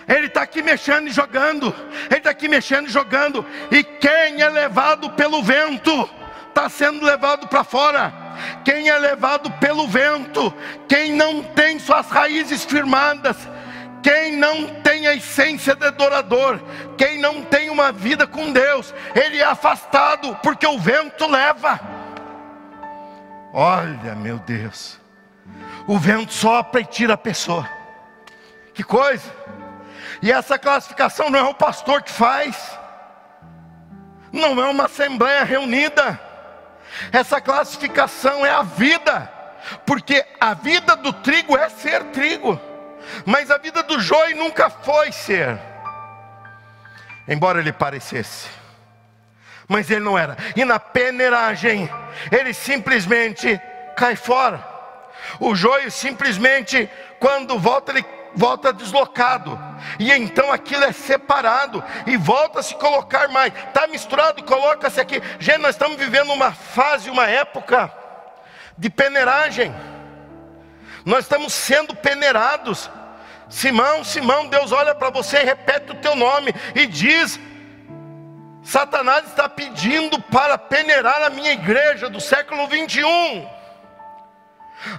Ele 0.05 0.25
está 0.25 0.41
aqui 0.41 0.61
mexendo 0.61 1.07
e 1.07 1.11
jogando. 1.11 1.73
Ele 2.09 2.17
está 2.17 2.31
aqui 2.31 2.49
mexendo 2.49 2.87
e 2.87 2.91
jogando. 2.91 3.45
E 3.71 3.81
quem 3.85 4.41
é 4.41 4.49
levado 4.49 5.11
pelo 5.11 5.41
vento, 5.41 6.09
está 6.49 6.67
sendo 6.67 7.05
levado 7.05 7.47
para 7.47 7.63
fora. 7.63 8.11
Quem 8.65 8.89
é 8.89 8.99
levado 8.99 9.49
pelo 9.61 9.87
vento, 9.87 10.53
quem 10.89 11.13
não 11.13 11.41
tem 11.41 11.79
suas 11.79 12.09
raízes 12.09 12.65
firmadas, 12.65 13.37
quem 14.03 14.35
não 14.35 14.67
tem 14.81 15.07
a 15.07 15.13
essência 15.13 15.73
de 15.73 15.85
adorador, 15.85 16.59
quem 16.97 17.17
não 17.17 17.43
tem 17.43 17.69
uma 17.69 17.93
vida 17.93 18.27
com 18.27 18.51
Deus, 18.51 18.93
ele 19.15 19.37
é 19.37 19.45
afastado, 19.45 20.37
porque 20.43 20.67
o 20.67 20.77
vento 20.77 21.25
leva. 21.27 21.79
Olha, 23.53 24.15
meu 24.15 24.37
Deus, 24.39 24.98
o 25.89 25.97
vento 25.97 26.31
sopra 26.31 26.81
e 26.81 26.85
tira 26.85 27.15
a 27.15 27.17
pessoa. 27.17 27.67
Que 28.75 28.83
coisa! 28.83 29.27
E 30.21 30.31
essa 30.31 30.59
classificação 30.59 31.31
não 31.31 31.39
é 31.39 31.43
o 31.43 31.53
pastor 31.55 32.03
que 32.03 32.11
faz, 32.11 32.77
não 34.31 34.63
é 34.63 34.69
uma 34.69 34.85
assembleia 34.85 35.43
reunida. 35.43 36.19
Essa 37.11 37.41
classificação 37.41 38.45
é 38.45 38.51
a 38.51 38.61
vida, 38.61 39.31
porque 39.83 40.23
a 40.39 40.53
vida 40.53 40.95
do 40.95 41.11
trigo 41.11 41.57
é 41.57 41.67
ser 41.69 42.03
trigo, 42.11 42.61
mas 43.25 43.49
a 43.49 43.57
vida 43.57 43.81
do 43.81 43.99
joio 43.99 44.37
nunca 44.37 44.69
foi 44.69 45.11
ser, 45.11 45.59
embora 47.27 47.61
ele 47.61 47.73
parecesse, 47.73 48.47
mas 49.67 49.89
ele 49.89 50.01
não 50.01 50.15
era. 50.15 50.37
E 50.55 50.63
na 50.63 50.79
peneiragem, 50.79 51.89
ele 52.31 52.53
simplesmente 52.53 53.59
cai 53.95 54.15
fora. 54.15 54.78
O 55.39 55.55
joio 55.55 55.91
simplesmente, 55.91 56.89
quando 57.19 57.57
volta, 57.57 57.91
ele 57.91 58.05
volta 58.35 58.71
deslocado, 58.71 59.59
e 59.97 60.11
então 60.11 60.51
aquilo 60.51 60.83
é 60.83 60.91
separado, 60.91 61.83
e 62.05 62.15
volta 62.17 62.59
a 62.59 62.63
se 62.63 62.75
colocar 62.75 63.27
mais, 63.29 63.53
está 63.53 63.87
misturado, 63.87 64.43
coloca-se 64.43 64.99
aqui. 64.99 65.21
Gente, 65.39 65.59
nós 65.59 65.75
estamos 65.75 65.97
vivendo 65.97 66.31
uma 66.31 66.51
fase, 66.51 67.09
uma 67.09 67.27
época 67.27 67.91
de 68.77 68.89
peneiragem, 68.89 69.73
nós 71.05 71.25
estamos 71.25 71.53
sendo 71.53 71.95
peneirados. 71.95 72.89
Simão, 73.49 74.03
Simão, 74.03 74.47
Deus 74.47 74.71
olha 74.71 74.93
para 74.93 75.09
você 75.09 75.37
e 75.37 75.45
repete 75.45 75.91
o 75.91 75.95
teu 75.95 76.15
nome 76.15 76.53
e 76.75 76.85
diz: 76.85 77.39
Satanás 78.63 79.25
está 79.25 79.49
pedindo 79.49 80.21
para 80.21 80.57
peneirar 80.57 81.23
a 81.23 81.29
minha 81.29 81.51
igreja 81.51 82.09
do 82.09 82.21
século 82.21 82.67
21. 82.67 83.58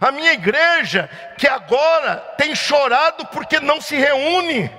A 0.00 0.10
minha 0.12 0.32
igreja, 0.32 1.08
que 1.38 1.46
agora 1.46 2.16
tem 2.36 2.54
chorado 2.54 3.26
porque 3.26 3.60
não 3.60 3.80
se 3.80 3.96
reúne, 3.96 4.70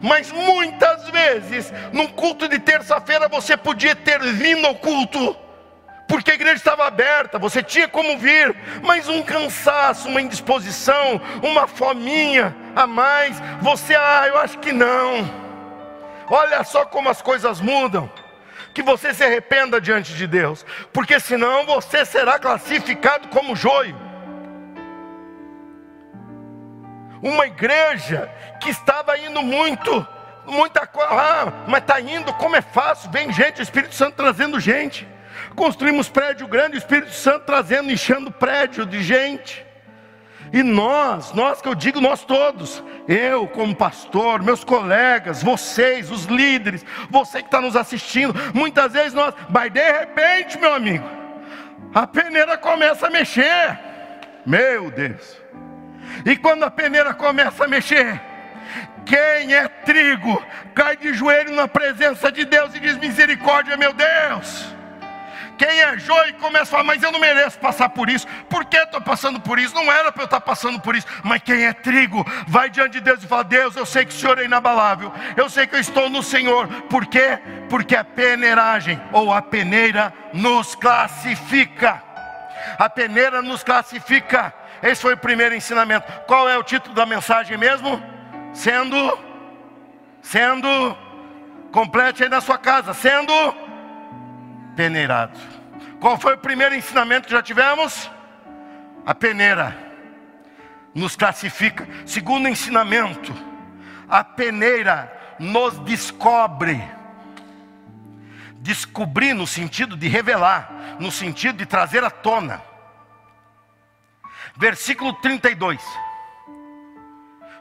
mas 0.00 0.32
muitas 0.32 1.08
vezes, 1.10 1.72
num 1.92 2.06
culto 2.06 2.48
de 2.48 2.58
terça-feira, 2.58 3.28
você 3.28 3.56
podia 3.56 3.94
ter 3.94 4.20
vindo 4.20 4.66
ao 4.66 4.74
culto, 4.74 5.36
porque 6.08 6.30
a 6.30 6.34
igreja 6.34 6.56
estava 6.56 6.86
aberta, 6.86 7.38
você 7.38 7.62
tinha 7.62 7.88
como 7.88 8.16
vir, 8.16 8.56
mas 8.82 9.08
um 9.08 9.22
cansaço, 9.22 10.08
uma 10.08 10.22
indisposição, 10.22 11.20
uma 11.42 11.66
fominha 11.66 12.54
a 12.74 12.86
mais, 12.86 13.36
você, 13.60 13.94
ah, 13.94 14.24
eu 14.26 14.38
acho 14.38 14.58
que 14.58 14.72
não. 14.72 15.28
Olha 16.28 16.64
só 16.64 16.84
como 16.84 17.08
as 17.08 17.20
coisas 17.20 17.60
mudam. 17.60 18.10
que 18.72 18.82
você 18.82 19.14
se 19.14 19.24
arrependa 19.24 19.80
diante 19.80 20.12
de 20.12 20.26
Deus, 20.26 20.66
porque 20.92 21.18
senão 21.18 21.64
você 21.64 22.04
será 22.04 22.38
classificado 22.38 23.28
como 23.28 23.56
joio. 23.56 24.05
Uma 27.26 27.44
igreja 27.44 28.30
que 28.60 28.70
estava 28.70 29.18
indo 29.18 29.42
muito, 29.42 30.06
muita 30.46 30.86
coisa, 30.86 31.10
ah, 31.10 31.52
mas 31.66 31.82
está 31.82 32.00
indo 32.00 32.32
como 32.34 32.54
é 32.54 32.62
fácil, 32.62 33.10
vem 33.10 33.32
gente, 33.32 33.58
o 33.58 33.64
Espírito 33.64 33.96
Santo 33.96 34.14
trazendo 34.14 34.60
gente. 34.60 35.08
Construímos 35.56 36.08
prédio 36.08 36.46
grande, 36.46 36.76
o 36.76 36.78
Espírito 36.78 37.10
Santo 37.10 37.40
trazendo, 37.40 37.90
enchendo 37.90 38.30
prédio 38.30 38.86
de 38.86 39.02
gente. 39.02 39.66
E 40.52 40.62
nós, 40.62 41.32
nós 41.32 41.60
que 41.60 41.66
eu 41.66 41.74
digo, 41.74 42.00
nós 42.00 42.24
todos, 42.24 42.80
eu 43.08 43.48
como 43.48 43.74
pastor, 43.74 44.40
meus 44.40 44.62
colegas, 44.62 45.42
vocês, 45.42 46.12
os 46.12 46.26
líderes, 46.26 46.86
você 47.10 47.40
que 47.40 47.48
está 47.48 47.60
nos 47.60 47.74
assistindo, 47.74 48.32
muitas 48.54 48.92
vezes 48.92 49.14
nós, 49.14 49.34
mas 49.48 49.72
de 49.72 49.82
repente, 49.82 50.60
meu 50.60 50.72
amigo, 50.72 51.04
a 51.92 52.06
peneira 52.06 52.56
começa 52.56 53.08
a 53.08 53.10
mexer, 53.10 53.76
meu 54.46 54.92
Deus, 54.92 55.44
e 56.24 56.36
quando 56.36 56.64
a 56.64 56.70
peneira 56.70 57.12
começa 57.14 57.64
a 57.64 57.68
mexer, 57.68 58.20
quem 59.04 59.54
é 59.54 59.68
trigo 59.68 60.42
cai 60.74 60.96
de 60.96 61.14
joelho 61.14 61.54
na 61.54 61.68
presença 61.68 62.30
de 62.30 62.44
Deus 62.44 62.74
e 62.74 62.80
diz: 62.80 62.96
Misericórdia, 62.96 63.76
meu 63.76 63.92
Deus. 63.92 64.76
Quem 65.56 65.80
é 65.80 65.98
joio 65.98 66.34
começa 66.34 66.64
a 66.64 66.66
falar, 66.66 66.84
mas 66.84 67.02
eu 67.02 67.10
não 67.10 67.18
mereço 67.18 67.58
passar 67.58 67.88
por 67.88 68.10
isso. 68.10 68.26
Por 68.48 68.64
que 68.66 68.76
estou 68.76 69.00
passando 69.00 69.40
por 69.40 69.58
isso? 69.58 69.74
Não 69.74 69.90
era 69.90 70.12
para 70.12 70.22
eu 70.22 70.26
estar 70.26 70.40
passando 70.40 70.78
por 70.80 70.94
isso. 70.94 71.06
Mas 71.22 71.42
quem 71.42 71.64
é 71.64 71.72
trigo, 71.72 72.24
vai 72.46 72.68
diante 72.68 72.92
de 72.92 73.00
Deus 73.00 73.22
e 73.22 73.26
fala: 73.26 73.44
Deus, 73.44 73.74
eu 73.76 73.86
sei 73.86 74.04
que 74.04 74.12
o 74.12 74.16
Senhor 74.16 74.38
é 74.38 74.44
inabalável. 74.44 75.12
Eu 75.36 75.48
sei 75.48 75.66
que 75.66 75.76
eu 75.76 75.80
estou 75.80 76.10
no 76.10 76.22
Senhor. 76.22 76.68
Por 76.90 77.06
quê? 77.06 77.38
Porque 77.70 77.96
a 77.96 78.04
peneiragem 78.04 79.00
ou 79.12 79.32
a 79.32 79.40
peneira 79.40 80.12
nos 80.32 80.74
classifica. 80.74 82.02
A 82.78 82.90
peneira 82.90 83.40
nos 83.40 83.62
classifica. 83.62 84.52
Esse 84.82 85.02
foi 85.02 85.14
o 85.14 85.18
primeiro 85.18 85.54
ensinamento. 85.54 86.10
Qual 86.26 86.48
é 86.48 86.56
o 86.56 86.62
título 86.62 86.94
da 86.94 87.06
mensagem 87.06 87.56
mesmo? 87.56 88.02
Sendo, 88.52 89.18
sendo, 90.22 90.68
complete 91.72 92.22
aí 92.22 92.28
na 92.28 92.40
sua 92.40 92.58
casa, 92.58 92.94
sendo 92.94 93.32
peneirado. 94.74 95.38
Qual 96.00 96.18
foi 96.18 96.34
o 96.34 96.38
primeiro 96.38 96.74
ensinamento 96.74 97.26
que 97.26 97.32
já 97.32 97.42
tivemos? 97.42 98.10
A 99.04 99.14
peneira 99.14 99.76
nos 100.94 101.16
classifica. 101.16 101.88
Segundo 102.04 102.48
ensinamento, 102.48 103.32
a 104.08 104.24
peneira 104.24 105.12
nos 105.38 105.78
descobre. 105.80 106.82
Descobrir 108.58 109.32
no 109.32 109.46
sentido 109.46 109.96
de 109.96 110.08
revelar, 110.08 110.96
no 110.98 111.10
sentido 111.10 111.58
de 111.58 111.66
trazer 111.66 112.02
à 112.02 112.10
tona. 112.10 112.60
Versículo 114.56 115.12
32. 115.14 115.82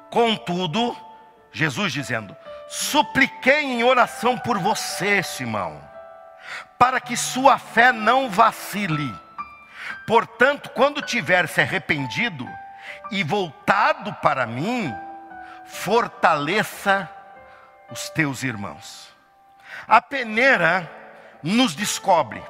Contudo, 0.10 0.96
Jesus 1.52 1.92
dizendo: 1.92 2.36
Supliquei 2.70 3.64
em 3.64 3.84
oração 3.84 4.38
por 4.38 4.58
você, 4.58 5.22
Simão 5.22 5.96
para 6.78 7.00
que 7.00 7.16
sua 7.16 7.58
fé 7.58 7.92
não 7.92 8.30
vacile. 8.30 9.14
Portanto, 10.06 10.70
quando 10.70 11.02
tiver 11.02 11.48
se 11.48 11.62
arrependido 11.62 12.48
e 13.12 13.24
voltado 13.24 14.14
para 14.16 14.46
mim, 14.46 14.94
fortaleça 15.66 17.10
os 17.90 18.10
teus 18.10 18.44
irmãos. 18.44 19.10
A 19.88 20.02
peneira 20.02 20.90
nos 21.42 21.76
descobre. 21.76 22.44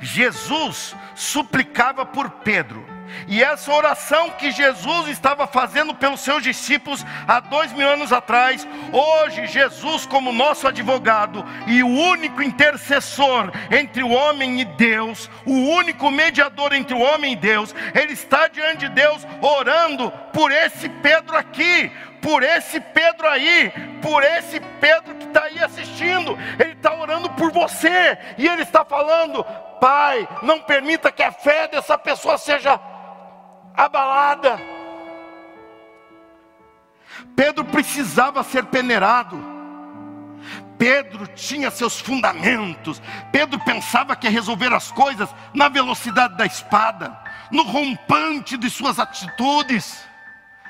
Jesus 0.00 0.94
suplicava 1.14 2.04
por 2.04 2.30
Pedro, 2.30 2.98
e 3.26 3.42
essa 3.42 3.72
oração 3.72 4.30
que 4.30 4.50
Jesus 4.50 5.08
estava 5.08 5.46
fazendo 5.46 5.94
pelos 5.94 6.20
seus 6.20 6.42
discípulos 6.42 7.04
há 7.26 7.40
dois 7.40 7.72
mil 7.72 7.88
anos 7.88 8.12
atrás, 8.12 8.66
hoje 8.92 9.46
Jesus, 9.46 10.06
como 10.06 10.32
nosso 10.32 10.68
advogado 10.68 11.44
e 11.66 11.82
o 11.82 11.88
único 11.88 12.42
intercessor 12.42 13.50
entre 13.70 14.02
o 14.02 14.10
homem 14.10 14.60
e 14.60 14.64
Deus, 14.64 15.30
o 15.44 15.52
único 15.52 16.10
mediador 16.10 16.72
entre 16.72 16.94
o 16.94 17.00
homem 17.00 17.32
e 17.32 17.36
Deus, 17.36 17.74
ele 17.94 18.12
está 18.12 18.48
diante 18.48 18.88
de 18.88 18.90
Deus 18.90 19.26
orando 19.40 20.10
por 20.32 20.52
esse 20.52 20.88
Pedro 20.88 21.36
aqui, 21.36 21.90
por 22.20 22.42
esse 22.42 22.80
Pedro 22.80 23.28
aí, 23.28 23.72
por 24.02 24.22
esse 24.22 24.60
Pedro 24.80 25.14
que 25.14 25.24
está 25.26 25.44
aí 25.44 25.58
assistindo, 25.58 26.36
ele 26.58 26.72
está 26.72 26.94
orando 26.94 27.30
por 27.30 27.52
você, 27.52 28.18
e 28.36 28.46
ele 28.46 28.62
está 28.62 28.84
falando: 28.84 29.44
Pai, 29.80 30.28
não 30.42 30.60
permita 30.60 31.12
que 31.12 31.22
a 31.22 31.32
fé 31.32 31.68
dessa 31.68 31.96
pessoa 31.96 32.36
seja 32.36 32.80
abalada. 33.74 34.60
Pedro 37.36 37.64
precisava 37.64 38.42
ser 38.42 38.64
peneirado. 38.64 39.38
Pedro 40.78 41.26
tinha 41.26 41.70
seus 41.70 42.00
fundamentos. 42.00 43.02
Pedro 43.32 43.58
pensava 43.64 44.14
que 44.14 44.26
ia 44.26 44.32
resolver 44.32 44.72
as 44.72 44.92
coisas 44.92 45.28
na 45.52 45.68
velocidade 45.68 46.36
da 46.36 46.46
espada, 46.46 47.18
no 47.50 47.64
rompante 47.64 48.56
de 48.56 48.70
suas 48.70 48.98
atitudes. 48.98 50.04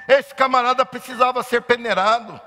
Esse 0.07 0.35
camarada 0.35 0.85
precisava 0.87 1.43
ser 1.43 1.63
peneirado. 1.63 2.41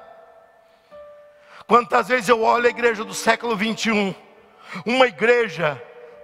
Quantas 1.67 2.07
vezes 2.07 2.27
eu 2.27 2.41
olho 2.41 2.65
a 2.65 2.69
igreja 2.69 3.03
do 3.05 3.13
século 3.13 3.55
21, 3.55 4.13
uma 4.85 5.07
igreja 5.07 5.81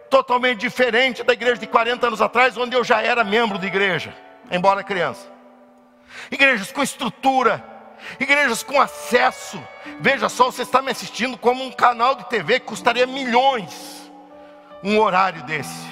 totalmente 0.09 0.59
diferente 0.59 1.23
da 1.23 1.33
igreja 1.33 1.57
de 1.57 1.67
40 1.67 2.07
anos 2.07 2.21
atrás, 2.21 2.57
onde 2.57 2.75
eu 2.75 2.83
já 2.83 3.01
era 3.01 3.23
membro 3.23 3.57
de 3.57 3.67
igreja 3.67 4.13
embora 4.51 4.83
criança. 4.83 5.27
Igrejas 6.31 6.71
com 6.71 6.81
estrutura, 6.81 7.63
igrejas 8.19 8.63
com 8.63 8.79
acesso. 8.79 9.61
Veja 9.99 10.29
só, 10.29 10.45
você 10.45 10.63
está 10.63 10.81
me 10.81 10.91
assistindo 10.91 11.37
como 11.37 11.63
um 11.63 11.71
canal 11.71 12.15
de 12.15 12.25
TV 12.25 12.59
que 12.59 12.67
custaria 12.67 13.05
milhões 13.05 14.11
um 14.83 14.99
horário 14.99 15.43
desse. 15.43 15.87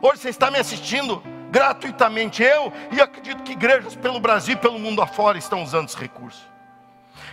Hoje 0.00 0.20
você 0.20 0.28
está 0.28 0.50
me 0.50 0.58
assistindo 0.58 1.22
gratuitamente, 1.50 2.42
eu 2.42 2.72
e 2.92 3.00
acredito 3.00 3.42
que 3.42 3.52
igrejas 3.52 3.96
pelo 3.96 4.20
Brasil 4.20 4.54
e 4.54 4.58
pelo 4.58 4.78
mundo 4.78 5.02
afora 5.02 5.38
estão 5.38 5.62
usando 5.62 5.88
esse 5.88 5.96
recurso. 5.96 6.46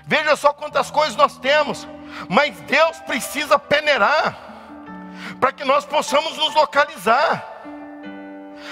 Veja 0.05 0.35
só 0.35 0.53
quantas 0.53 0.89
coisas 0.89 1.15
nós 1.15 1.37
temos, 1.37 1.87
mas 2.29 2.59
Deus 2.61 2.97
precisa 2.99 3.59
peneirar 3.59 4.54
para 5.39 5.51
que 5.51 5.63
nós 5.63 5.85
possamos 5.85 6.37
nos 6.37 6.53
localizar. 6.53 7.53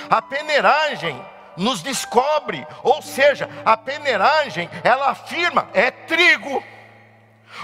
A 0.10 0.22
peneiragem 0.22 1.20
nos 1.56 1.82
descobre, 1.82 2.66
ou 2.82 3.02
seja, 3.02 3.50
a 3.64 3.78
peneiragem, 3.78 4.70
ela 4.84 5.10
afirma, 5.10 5.70
é 5.74 5.92
trigo. 5.92 6.64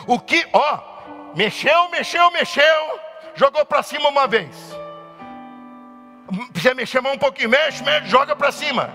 O 0.06 0.20
que, 0.20 0.48
ó, 0.54 0.80
mexeu, 1.36 1.90
mexeu, 1.90 2.30
mexeu, 2.32 3.00
jogou 3.36 3.66
para 3.66 3.84
cima 3.84 4.10
uma 4.10 4.28
vez. 4.28 4.56
Precisa 6.52 6.76
mexer 6.76 7.02
mais 7.02 7.16
um 7.16 7.20
pouquinho, 7.20 7.50
mexe, 7.50 7.84
mexe, 7.84 8.08
joga 8.08 8.36
para 8.36 8.52
cima. 8.52 8.94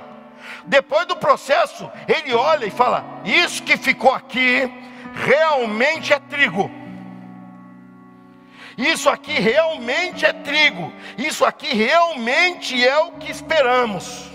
Depois 0.66 1.06
do 1.06 1.16
processo, 1.16 1.90
ele 2.06 2.32
olha 2.32 2.66
e 2.66 2.70
fala: 2.70 3.04
Isso 3.24 3.62
que 3.62 3.76
ficou 3.76 4.12
aqui 4.12 4.70
realmente 5.14 6.12
é 6.12 6.18
trigo. 6.18 6.70
Isso 8.76 9.08
aqui 9.08 9.32
realmente 9.38 10.26
é 10.26 10.32
trigo. 10.32 10.92
Isso 11.16 11.44
aqui 11.44 11.74
realmente 11.74 12.86
é 12.86 12.98
o 12.98 13.12
que 13.12 13.30
esperamos. 13.30 14.30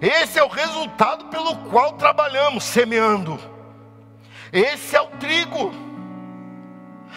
Esse 0.00 0.38
é 0.38 0.44
o 0.44 0.48
resultado 0.48 1.26
pelo 1.26 1.56
qual 1.70 1.94
trabalhamos, 1.94 2.64
semeando. 2.64 3.38
Esse 4.52 4.96
é 4.96 5.00
o 5.00 5.08
trigo. 5.18 5.72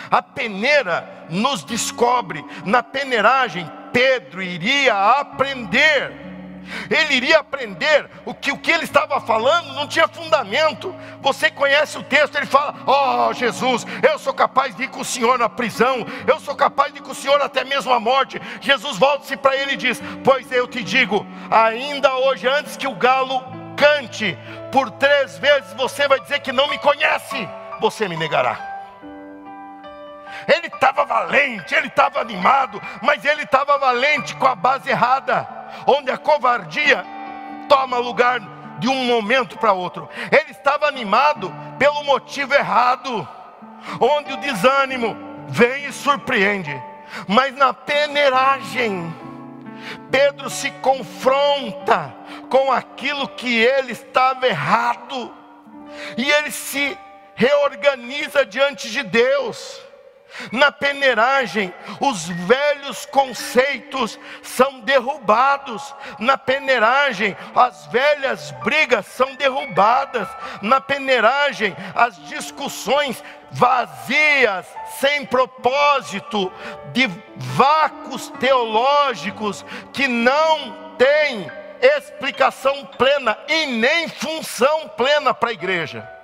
A 0.10 0.22
peneira 0.22 1.28
nos 1.30 1.64
descobre, 1.64 2.44
na 2.66 2.82
peneiragem, 2.82 3.70
Pedro 3.92 4.42
iria 4.42 4.94
aprender 5.20 6.27
ele 6.90 7.16
iria 7.16 7.40
aprender 7.40 8.10
o 8.26 8.34
que 8.34 8.52
o 8.52 8.58
que 8.58 8.72
ele 8.72 8.84
estava 8.84 9.20
falando 9.22 9.74
não 9.74 9.88
tinha 9.88 10.08
fundamento. 10.08 10.94
Você 11.22 11.50
conhece 11.50 11.98
o 11.98 12.04
texto, 12.04 12.36
ele 12.36 12.46
fala: 12.46 12.76
"Oh, 12.86 13.34
Jesus, 13.34 13.86
eu 14.08 14.18
sou 14.20 14.34
capaz 14.34 14.76
de 14.76 14.84
ir 14.84 14.88
com 14.90 15.02
o 15.02 15.06
Senhor 15.06 15.38
na 15.38 15.50
prisão, 15.50 16.06
eu 16.26 16.40
sou 16.40 16.56
capaz 16.56 16.94
de 16.94 17.00
ir 17.00 17.02
com 17.02 17.12
o 17.12 17.16
Senhor 17.16 17.42
até 17.42 17.64
mesmo 17.64 17.92
a 17.92 18.00
morte". 18.00 18.42
Jesus 18.62 18.98
volta-se 18.98 19.38
para 19.38 19.56
ele 19.56 19.74
e 19.74 19.78
diz: 19.78 20.02
"Pois 20.24 20.52
eu 20.52 20.68
te 20.68 20.84
digo, 20.84 21.26
ainda 21.50 22.16
hoje 22.16 22.48
antes 22.48 22.78
que 22.78 22.88
o 22.88 22.96
galo 22.96 23.44
cante, 23.76 24.38
por 24.72 24.90
três 24.92 25.38
vezes 25.38 25.74
você 25.74 26.08
vai 26.08 26.20
dizer 26.20 26.40
que 26.40 26.52
não 26.52 26.68
me 26.68 26.78
conhece, 26.80 27.48
você 27.80 28.08
me 28.08 28.18
negará". 28.18 28.76
Ele 30.48 30.68
estava 30.68 31.04
valente, 31.04 31.76
ele 31.76 31.88
estava 31.88 32.22
animado, 32.22 32.82
mas 33.02 33.26
ele 33.26 33.44
estava 33.44 33.78
valente 33.78 34.36
com 34.36 34.48
a 34.48 34.56
base 34.56 34.90
errada 34.90 35.57
onde 35.86 36.12
a 36.12 36.18
covardia 36.18 37.06
toma 37.68 37.98
lugar 37.98 38.40
de 38.80 38.88
um 38.88 39.06
momento 39.06 39.58
para 39.58 39.74
outro. 39.74 40.10
Ele 40.32 40.52
estava 40.52 40.88
animado 40.88 41.54
pelo 41.78 42.04
motivo 42.04 42.54
errado, 42.54 43.28
onde 44.00 44.34
o 44.34 44.38
desânimo 44.38 45.16
vem 45.48 45.86
e 45.86 45.94
surpreende. 45.94 46.82
Mas 47.28 47.56
na 47.56 47.74
peneiragem, 47.74 49.14
Pedro 50.12 50.50
se 50.50 50.72
confronta 50.72 52.14
com 52.50 52.72
aquilo 52.72 53.28
que 53.30 53.60
ele 53.60 53.92
estava 53.92 54.48
errado, 54.48 55.34
e 56.18 56.30
ele 56.30 56.52
se 56.52 56.98
reorganiza 57.36 58.46
diante 58.46 58.90
de 58.90 59.04
Deus. 59.04 59.87
Na 60.52 60.72
peneiragem, 60.72 61.74
os 62.00 62.28
velhos 62.28 63.06
conceitos 63.06 64.20
são 64.42 64.80
derrubados. 64.82 65.94
Na 66.20 66.38
peneiragem, 66.38 67.36
as 67.56 67.88
velhas 67.88 68.52
brigas 68.64 69.06
são 69.08 69.36
derrubadas. 69.36 70.28
Na 70.62 70.80
peneiragem, 70.80 71.76
as 71.96 72.18
discussões 72.28 73.24
vazias, 73.52 74.66
sem 75.00 75.26
propósito, 75.26 76.52
de 76.92 77.08
vácuos 77.36 78.30
teológicos 78.40 79.66
que 79.94 80.08
não 80.08 80.94
têm 80.98 81.50
explicação 81.82 82.86
plena 82.98 83.38
e 83.48 83.68
nem 83.68 84.08
função 84.08 84.88
plena 84.90 85.34
para 85.34 85.50
a 85.50 85.54
igreja. 85.54 86.17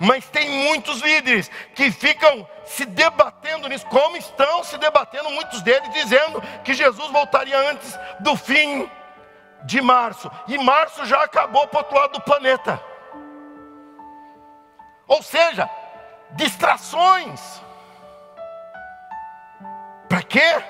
Mas 0.00 0.28
tem 0.28 0.48
muitos 0.48 1.00
líderes 1.00 1.50
que 1.74 1.90
ficam 1.90 2.48
se 2.64 2.84
debatendo 2.84 3.68
nisso, 3.68 3.86
como 3.86 4.16
estão 4.16 4.64
se 4.64 4.78
debatendo 4.78 5.30
muitos 5.30 5.62
deles, 5.62 5.90
dizendo 5.92 6.42
que 6.64 6.74
Jesus 6.74 7.10
voltaria 7.10 7.58
antes 7.70 7.98
do 8.20 8.36
fim 8.36 8.88
de 9.64 9.80
março. 9.80 10.30
E 10.48 10.58
março 10.58 11.04
já 11.06 11.22
acabou 11.22 11.66
para 11.66 11.78
o 11.78 11.82
outro 11.82 11.98
lado 11.98 12.12
do 12.12 12.20
planeta. 12.20 12.82
Ou 15.06 15.22
seja, 15.22 15.68
distrações. 16.32 17.60
Para 20.08 20.22
quê? 20.22 20.62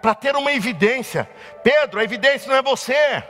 Para 0.00 0.14
ter 0.14 0.36
uma 0.36 0.52
evidência. 0.52 1.28
Pedro, 1.62 2.00
a 2.00 2.04
evidência 2.04 2.48
não 2.48 2.56
é 2.56 2.62
você. 2.62 3.22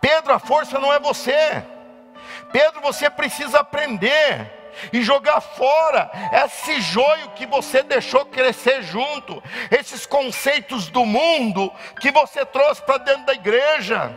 Pedro, 0.00 0.32
a 0.32 0.38
força 0.38 0.78
não 0.78 0.92
é 0.92 0.98
você. 0.98 1.62
Pedro, 2.52 2.80
você 2.80 3.08
precisa 3.08 3.60
aprender 3.60 4.60
e 4.92 5.02
jogar 5.02 5.40
fora 5.40 6.10
esse 6.44 6.80
joio 6.80 7.30
que 7.30 7.46
você 7.46 7.82
deixou 7.82 8.24
crescer 8.26 8.82
junto, 8.82 9.42
esses 9.70 10.06
conceitos 10.06 10.88
do 10.88 11.04
mundo 11.04 11.72
que 12.00 12.10
você 12.10 12.44
trouxe 12.44 12.82
para 12.82 12.98
dentro 12.98 13.26
da 13.26 13.34
igreja. 13.34 14.12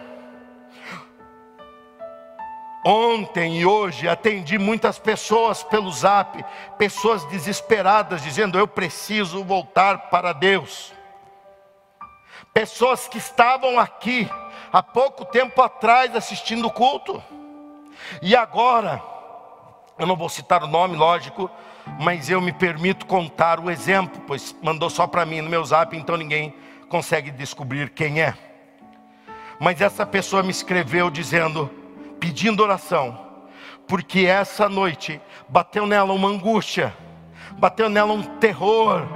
Ontem 2.86 3.62
e 3.62 3.66
hoje 3.66 4.10
atendi 4.10 4.58
muitas 4.58 5.00
pessoas 5.00 5.64
pelo 5.64 5.90
zap, 5.90 6.44
pessoas 6.78 7.24
desesperadas, 7.26 8.22
dizendo: 8.22 8.60
Eu 8.60 8.68
preciso 8.68 9.42
voltar 9.42 10.10
para 10.10 10.34
Deus. 10.34 10.92
Pessoas 12.54 13.08
que 13.08 13.18
estavam 13.18 13.80
aqui 13.80 14.30
há 14.72 14.84
pouco 14.84 15.24
tempo 15.24 15.62
atrás 15.62 16.14
assistindo 16.14 16.68
o 16.68 16.72
culto, 16.72 17.24
e 18.22 18.36
agora, 18.36 19.02
eu 19.98 20.06
não 20.06 20.16
vou 20.16 20.30
citar 20.30 20.64
o 20.64 20.68
nome, 20.68 20.96
lógico, 20.96 21.50
mas 22.00 22.30
eu 22.30 22.42
me 22.42 22.52
permito 22.52 23.06
contar 23.06 23.60
o 23.60 23.70
exemplo, 23.70 24.22
pois 24.26 24.56
mandou 24.62 24.90
só 24.90 25.06
para 25.06 25.26
mim 25.26 25.42
no 25.42 25.50
meu 25.50 25.64
zap, 25.64 25.96
então 25.96 26.18
ninguém 26.18 26.54
consegue 26.90 27.32
descobrir 27.32 27.90
quem 27.90 28.22
é. 28.22 28.34
Mas 29.60 29.82
essa 29.82 30.06
pessoa 30.06 30.44
me 30.44 30.52
escreveu 30.52 31.10
dizendo: 31.10 31.70
pedindo 32.20 32.64
oração, 32.64 33.18
porque 33.88 34.22
essa 34.22 34.68
noite 34.70 35.22
bateu 35.48 35.86
nela 35.86 36.14
uma 36.14 36.30
angústia, 36.30 36.96
bateu 37.58 37.90
nela 37.90 38.14
um 38.14 38.24
terror, 38.24 39.08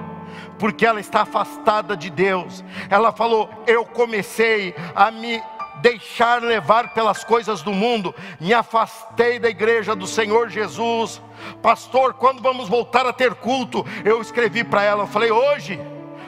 porque 0.60 0.86
ela 0.86 1.00
está 1.00 1.22
afastada 1.22 1.96
de 1.96 2.10
Deus. 2.10 2.64
Ela 2.90 3.12
falou: 3.12 3.50
Eu 3.66 3.86
comecei 3.86 4.76
a 4.96 5.10
me 5.10 5.42
deixar 5.82 6.42
levar 6.42 6.94
pelas 6.94 7.24
coisas 7.24 7.62
do 7.62 7.72
mundo, 7.72 8.14
me 8.40 8.54
afastei 8.54 9.40
da 9.40 9.50
igreja 9.50 9.96
do 9.96 10.08
Senhor 10.08 10.50
Jesus. 10.50 11.22
Pastor, 11.62 12.14
quando 12.14 12.42
vamos 12.42 12.68
voltar 12.68 13.06
a 13.06 13.14
ter 13.14 13.36
culto? 13.36 13.86
Eu 14.04 14.22
escrevi 14.22 14.64
para 14.64 14.84
ela, 14.84 15.04
eu 15.04 15.08
falei: 15.08 15.32
Hoje 15.32 15.80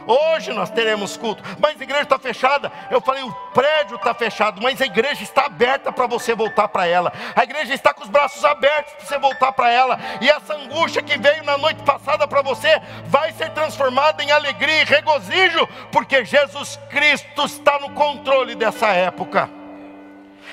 Hoje 0.10 0.52
nós 0.54 0.72
teremos 0.72 1.15
culto, 1.15 1.43
mas 1.60 1.80
a 1.80 1.84
igreja 1.84 2.02
está 2.02 2.17
fechada. 2.17 2.72
Eu 2.89 3.00
falei, 3.00 3.22
o 3.22 3.32
prédio 3.54 3.95
está 3.95 4.12
fechado, 4.12 4.60
mas 4.60 4.82
a 4.82 4.86
igreja 4.88 5.22
está 5.22 5.45
aberta 5.45 5.91
para 5.91 6.08
você 6.08 6.34
voltar 6.34 6.67
para 6.67 6.88
ela. 6.88 7.13
A 7.36 7.43
igreja 7.43 7.76
está 7.76 7.93
com 7.93 8.02
os 8.02 8.10
braços 8.10 8.43
abertos 8.43 8.91
para 8.93 9.06
você 9.06 9.19
voltar 9.19 9.52
para 9.52 9.69
ela. 9.69 10.00
E 10.19 10.28
essa 10.28 10.56
angústia 10.56 11.04
que 11.04 11.15
veio 11.15 11.43
na 11.43 11.60
noite 11.60 11.84
passada 11.84 12.28
para 12.28 12.41
você 12.41 12.82
vai 13.06 13.32
ser 13.34 13.52
transformada 13.52 14.24
em 14.24 14.32
alegria 14.32 14.82
e 14.82 14.86
regozijo, 14.86 15.67
porque 15.91 16.26
Jesus 16.26 16.80
Cristo 16.89 17.45
está 17.45 17.78
no 17.78 17.91
controle 17.91 18.56
dessa 18.56 18.88
época. 18.88 19.48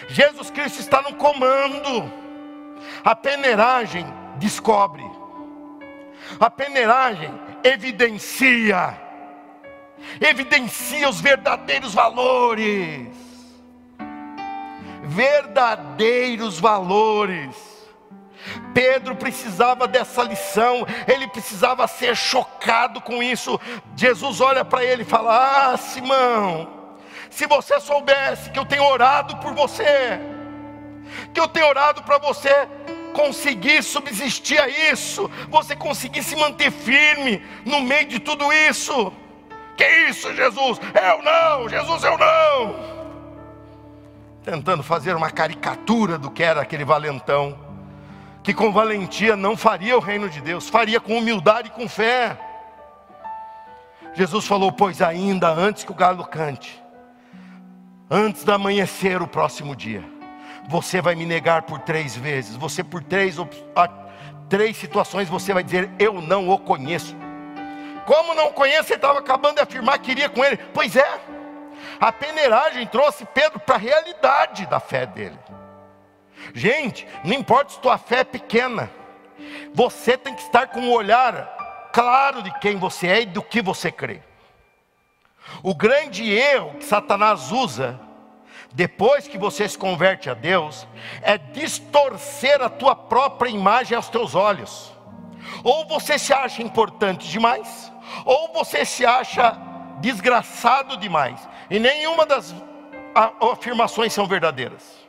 Jesus 0.08 0.50
Cristo 0.50 0.80
está 0.80 1.00
no 1.00 1.14
comando. 1.14 2.12
A 3.02 3.16
peneiragem 3.16 4.06
descobre. 4.36 5.10
A 6.38 6.50
peneiragem 6.50 7.32
evidencia 7.64 9.05
evidencia 10.20 11.08
os 11.08 11.20
verdadeiros 11.20 11.94
valores. 11.94 13.08
Verdadeiros 15.02 16.58
valores. 16.58 17.56
Pedro 18.72 19.16
precisava 19.16 19.88
dessa 19.88 20.22
lição, 20.22 20.86
ele 21.08 21.26
precisava 21.28 21.86
ser 21.88 22.16
chocado 22.16 23.00
com 23.00 23.22
isso. 23.22 23.58
Jesus 23.96 24.40
olha 24.40 24.64
para 24.64 24.84
ele 24.84 25.02
e 25.02 25.06
fala: 25.06 25.72
Ah, 25.72 25.76
Simão, 25.76 26.96
se 27.30 27.46
você 27.46 27.80
soubesse 27.80 28.50
que 28.50 28.58
eu 28.58 28.64
tenho 28.64 28.84
orado 28.84 29.36
por 29.38 29.52
você, 29.54 30.20
que 31.32 31.40
eu 31.40 31.48
tenho 31.48 31.66
orado 31.66 32.02
para 32.02 32.18
você 32.18 32.68
conseguir 33.12 33.82
subsistir 33.82 34.60
a 34.60 34.68
isso, 34.68 35.30
você 35.48 35.74
conseguir 35.74 36.22
se 36.22 36.36
manter 36.36 36.70
firme 36.70 37.42
no 37.64 37.80
meio 37.80 38.06
de 38.06 38.18
tudo 38.20 38.52
isso. 38.52 39.12
Que 39.76 39.86
isso, 40.08 40.34
Jesus? 40.34 40.80
Eu 40.94 41.22
não, 41.22 41.68
Jesus, 41.68 42.02
eu 42.02 42.16
não. 42.16 42.96
Tentando 44.42 44.82
fazer 44.82 45.14
uma 45.14 45.30
caricatura 45.30 46.16
do 46.16 46.30
que 46.30 46.42
era 46.42 46.62
aquele 46.62 46.84
valentão, 46.84 47.58
que 48.42 48.54
com 48.54 48.72
valentia 48.72 49.36
não 49.36 49.56
faria 49.56 49.96
o 49.96 50.00
reino 50.00 50.30
de 50.30 50.40
Deus, 50.40 50.68
faria 50.68 51.00
com 51.00 51.18
humildade 51.18 51.68
e 51.68 51.72
com 51.72 51.88
fé. 51.88 52.38
Jesus 54.14 54.46
falou: 54.46 54.72
Pois 54.72 55.02
ainda 55.02 55.48
antes 55.48 55.84
que 55.84 55.92
o 55.92 55.94
galo 55.94 56.24
cante, 56.24 56.82
antes 58.08 58.44
do 58.44 58.52
amanhecer 58.52 59.20
o 59.20 59.26
próximo 59.26 59.76
dia, 59.76 60.02
você 60.68 61.02
vai 61.02 61.14
me 61.14 61.26
negar 61.26 61.62
por 61.62 61.80
três 61.80 62.16
vezes, 62.16 62.56
você 62.56 62.82
por 62.82 63.02
três, 63.02 63.36
três 64.48 64.76
situações 64.76 65.28
você 65.28 65.52
vai 65.52 65.62
dizer: 65.62 65.90
Eu 65.98 66.22
não 66.22 66.48
o 66.48 66.58
conheço. 66.58 67.14
Como 68.06 68.34
não 68.34 68.52
conhece, 68.52 68.92
ele 68.92 68.98
estava 68.98 69.18
acabando 69.18 69.56
de 69.56 69.62
afirmar 69.62 69.98
que 69.98 70.12
iria 70.12 70.28
com 70.28 70.44
ele. 70.44 70.56
Pois 70.72 70.94
é, 70.94 71.20
a 72.00 72.12
peneiragem 72.12 72.86
trouxe 72.86 73.26
Pedro 73.26 73.58
para 73.58 73.74
a 73.74 73.78
realidade 73.78 74.64
da 74.66 74.78
fé 74.78 75.04
dele. 75.04 75.38
Gente, 76.54 77.06
não 77.24 77.34
importa 77.34 77.72
se 77.72 77.80
tua 77.80 77.98
fé 77.98 78.20
é 78.20 78.24
pequena, 78.24 78.88
você 79.74 80.16
tem 80.16 80.34
que 80.34 80.42
estar 80.42 80.68
com 80.68 80.80
um 80.80 80.92
olhar 80.92 81.90
claro 81.92 82.42
de 82.42 82.50
quem 82.60 82.76
você 82.76 83.08
é 83.08 83.22
e 83.22 83.26
do 83.26 83.42
que 83.42 83.60
você 83.60 83.90
crê. 83.90 84.22
O 85.62 85.74
grande 85.74 86.30
erro 86.30 86.74
que 86.74 86.84
Satanás 86.84 87.50
usa, 87.50 87.98
depois 88.72 89.26
que 89.26 89.38
você 89.38 89.68
se 89.68 89.76
converte 89.76 90.30
a 90.30 90.34
Deus, 90.34 90.86
é 91.22 91.38
distorcer 91.38 92.62
a 92.62 92.68
tua 92.68 92.94
própria 92.94 93.50
imagem 93.50 93.96
aos 93.96 94.08
teus 94.08 94.34
olhos. 94.34 94.92
Ou 95.64 95.86
você 95.86 96.18
se 96.18 96.32
acha 96.32 96.62
importante 96.62 97.28
demais, 97.28 97.92
ou 98.24 98.52
você 98.52 98.84
se 98.84 99.04
acha 99.04 99.56
desgraçado 100.00 100.96
demais, 100.96 101.48
e 101.70 101.78
nenhuma 101.78 102.26
das 102.26 102.54
afirmações 103.52 104.12
são 104.12 104.26
verdadeiras. 104.26 105.06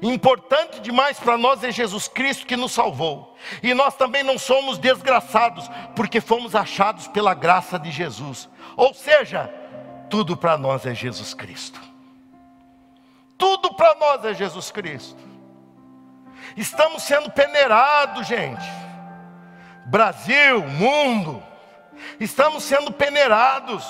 Importante 0.00 0.80
demais 0.80 1.18
para 1.20 1.36
nós 1.36 1.62
é 1.62 1.70
Jesus 1.70 2.08
Cristo 2.08 2.46
que 2.46 2.56
nos 2.56 2.72
salvou, 2.72 3.36
e 3.62 3.74
nós 3.74 3.94
também 3.94 4.22
não 4.22 4.38
somos 4.38 4.78
desgraçados, 4.78 5.68
porque 5.94 6.20
fomos 6.20 6.54
achados 6.54 7.06
pela 7.08 7.34
graça 7.34 7.78
de 7.78 7.90
Jesus, 7.90 8.48
ou 8.76 8.94
seja, 8.94 9.52
tudo 10.08 10.36
para 10.36 10.56
nós 10.56 10.86
é 10.86 10.94
Jesus 10.94 11.34
Cristo. 11.34 11.80
Tudo 13.36 13.74
para 13.74 13.94
nós 13.96 14.24
é 14.24 14.34
Jesus 14.34 14.70
Cristo. 14.70 15.20
Estamos 16.56 17.02
sendo 17.02 17.30
peneirados, 17.30 18.26
gente. 18.26 18.64
Brasil, 19.86 20.62
mundo, 20.62 21.42
estamos 22.20 22.62
sendo 22.64 22.92
peneirados, 22.92 23.84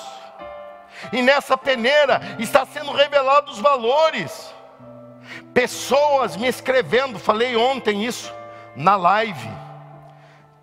e 1.11 1.21
nessa 1.21 1.57
peneira 1.57 2.21
está 2.39 2.65
sendo 2.65 2.91
revelados 2.91 3.55
os 3.55 3.59
valores. 3.59 4.53
Pessoas 5.53 6.35
me 6.35 6.47
escrevendo, 6.47 7.19
falei 7.19 7.55
ontem 7.55 8.05
isso 8.05 8.33
na 8.75 8.95
live, 8.95 9.49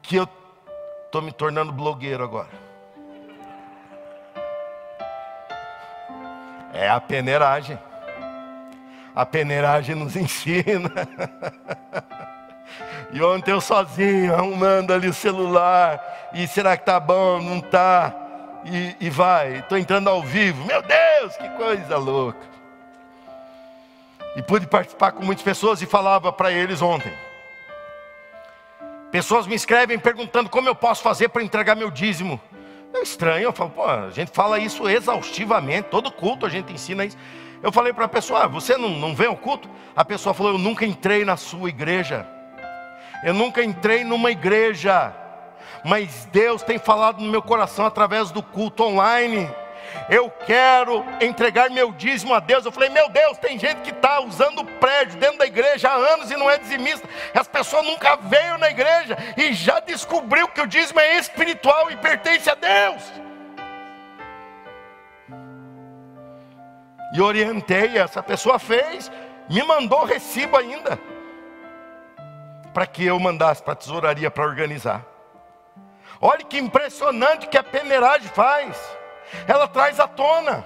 que 0.03 0.17
eu 0.17 0.29
estou 1.07 1.23
me 1.23 1.33
tornando 1.33 1.73
blogueiro 1.73 2.25
agora. 2.25 2.49
É 6.73 6.89
a 6.89 7.01
peneiragem. 7.01 7.79
A 9.15 9.27
peneiragem 9.27 9.95
nos 9.95 10.15
ensina. 10.17 10.91
E 13.13 13.23
ontem 13.23 13.51
eu 13.51 13.61
sozinho, 13.61 14.35
arrumando 14.35 14.93
ali 14.93 15.09
o 15.09 15.15
celular. 15.15 16.31
E 16.33 16.47
será 16.47 16.77
que 16.77 16.85
tá 16.85 17.01
bom? 17.01 17.41
Não 17.41 17.61
tá? 17.61 18.15
E, 18.65 19.07
e 19.07 19.11
vai, 19.11 19.59
estou 19.59 19.77
entrando 19.77 20.09
ao 20.09 20.23
vivo. 20.23 20.65
Meu 20.65 20.83
Deus, 20.83 21.37
que 21.37 21.49
coisa 21.51 21.97
louca. 21.97 22.51
E 24.37 24.43
pude 24.43 24.67
participar 24.67 25.13
com 25.13 25.25
muitas 25.25 25.43
pessoas 25.43 25.83
e 25.83 25.87
falava 25.87 26.33
para 26.33 26.53
eles 26.53 26.81
ontem. 26.81 27.13
Pessoas 29.11 29.47
me 29.47 29.57
escrevem 29.57 29.99
perguntando 29.99 30.49
como 30.49 30.69
eu 30.69 30.75
posso 30.75 31.03
fazer 31.03 31.31
para 31.31 31.43
entregar 31.43 31.75
meu 31.75 31.91
dízimo. 31.91 32.41
É 32.95 33.03
estranho, 33.03 33.45
eu 33.45 33.53
falo, 33.53 33.71
pô, 33.71 33.85
a 33.85 34.11
gente 34.11 34.31
fala 34.31 34.59
isso 34.59 34.89
exaustivamente, 34.89 35.89
todo 35.89 36.11
culto 36.11 36.47
a 36.47 36.49
gente 36.49 36.73
ensina 36.73 37.05
isso. 37.05 37.17
Eu 37.63 37.73
falei 37.73 37.93
para 37.93 38.05
a 38.05 38.09
pessoa, 38.09 38.45
ah, 38.45 38.47
você 38.47 38.77
não, 38.77 38.91
não 38.91 39.15
vem 39.15 39.27
ao 39.27 39.37
culto? 39.37 39.69
A 39.95 40.05
pessoa 40.05 40.35
falou, 40.35 40.53
eu 40.53 40.59
nunca 40.59 40.87
entrei 40.87 41.25
na 41.25 41.37
sua 41.37 41.69
igreja. 41.69 42.27
Eu 43.23 43.35
nunca 43.35 43.63
entrei 43.63 44.05
numa 44.05 44.31
igreja. 44.31 45.13
Mas 45.85 46.27
Deus 46.27 46.63
tem 46.63 46.79
falado 46.79 47.21
no 47.21 47.31
meu 47.31 47.43
coração 47.43 47.87
através 47.87 48.31
do 48.31 48.43
culto 48.43 48.83
online 48.83 49.49
eu 50.09 50.31
quero 50.31 51.05
entregar 51.21 51.71
meu 51.71 51.93
dízimo 51.93 52.35
a 52.35 52.41
Deus. 52.41 52.65
Eu 52.65 52.73
falei, 52.73 52.89
meu 52.89 53.09
Deus, 53.09 53.39
tem 53.39 53.59
gente 53.59 53.81
que 53.83 53.91
está 53.91 54.21
usando 54.21 54.65
prédio 54.65 55.19
dentro 55.19 55.39
da 55.39 55.47
igreja 55.47 55.89
há 55.89 55.95
anos 55.95 56.31
e 56.31 56.37
não 56.37 56.51
é 56.51 56.59
dizimista. 56.59 57.09
As 57.35 57.49
pessoas 57.49 57.85
nunca 57.85 58.17
veio 58.17 58.59
na 58.59 58.71
igreja 58.71 59.17
e 59.37 59.53
já 59.53 59.81
descobriu 59.81 60.49
que 60.49 60.61
o 60.61 60.67
dízimo 60.67 61.01
é 61.01 61.19
espiritual 61.19 61.91
e 61.91 61.97
pertence 61.97 62.51
a 62.51 62.55
Deus. 62.55 63.03
E 67.13 67.21
orientei, 67.21 67.99
essa 67.99 68.23
pessoa 68.23 68.59
fez, 68.59 69.11
me 69.49 69.63
mandou 69.65 70.05
recibo 70.05 70.57
ainda, 70.57 70.99
para 72.73 72.87
que 72.87 73.05
eu 73.05 73.19
mandasse 73.19 73.63
para 73.63 73.73
a 73.73 73.77
tesouraria 73.77 74.31
para 74.31 74.45
organizar. 74.45 75.05
Olha 76.21 76.45
que 76.45 76.59
impressionante 76.59 77.47
que 77.47 77.57
a 77.57 77.63
peneiragem 77.63 78.29
faz 78.29 78.77
ela 79.47 79.69
traz 79.69 80.01
à 80.01 80.07
tona. 80.07 80.65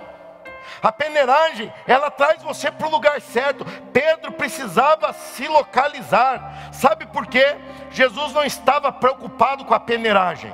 A 0.83 0.93
peneiragem, 0.93 1.73
ela 1.87 2.11
traz 2.11 2.43
você 2.43 2.71
para 2.71 2.87
o 2.87 2.91
lugar 2.91 3.21
certo. 3.21 3.65
Pedro 3.93 4.33
precisava 4.33 5.13
se 5.13 5.47
localizar. 5.47 6.71
Sabe 6.73 7.07
por 7.07 7.27
quê? 7.27 7.57
Jesus 7.91 8.33
não 8.33 8.45
estava 8.45 8.93
preocupado 8.93 9.65
com 9.65 9.75
a 9.75 9.81
peneiragem. 9.81 10.53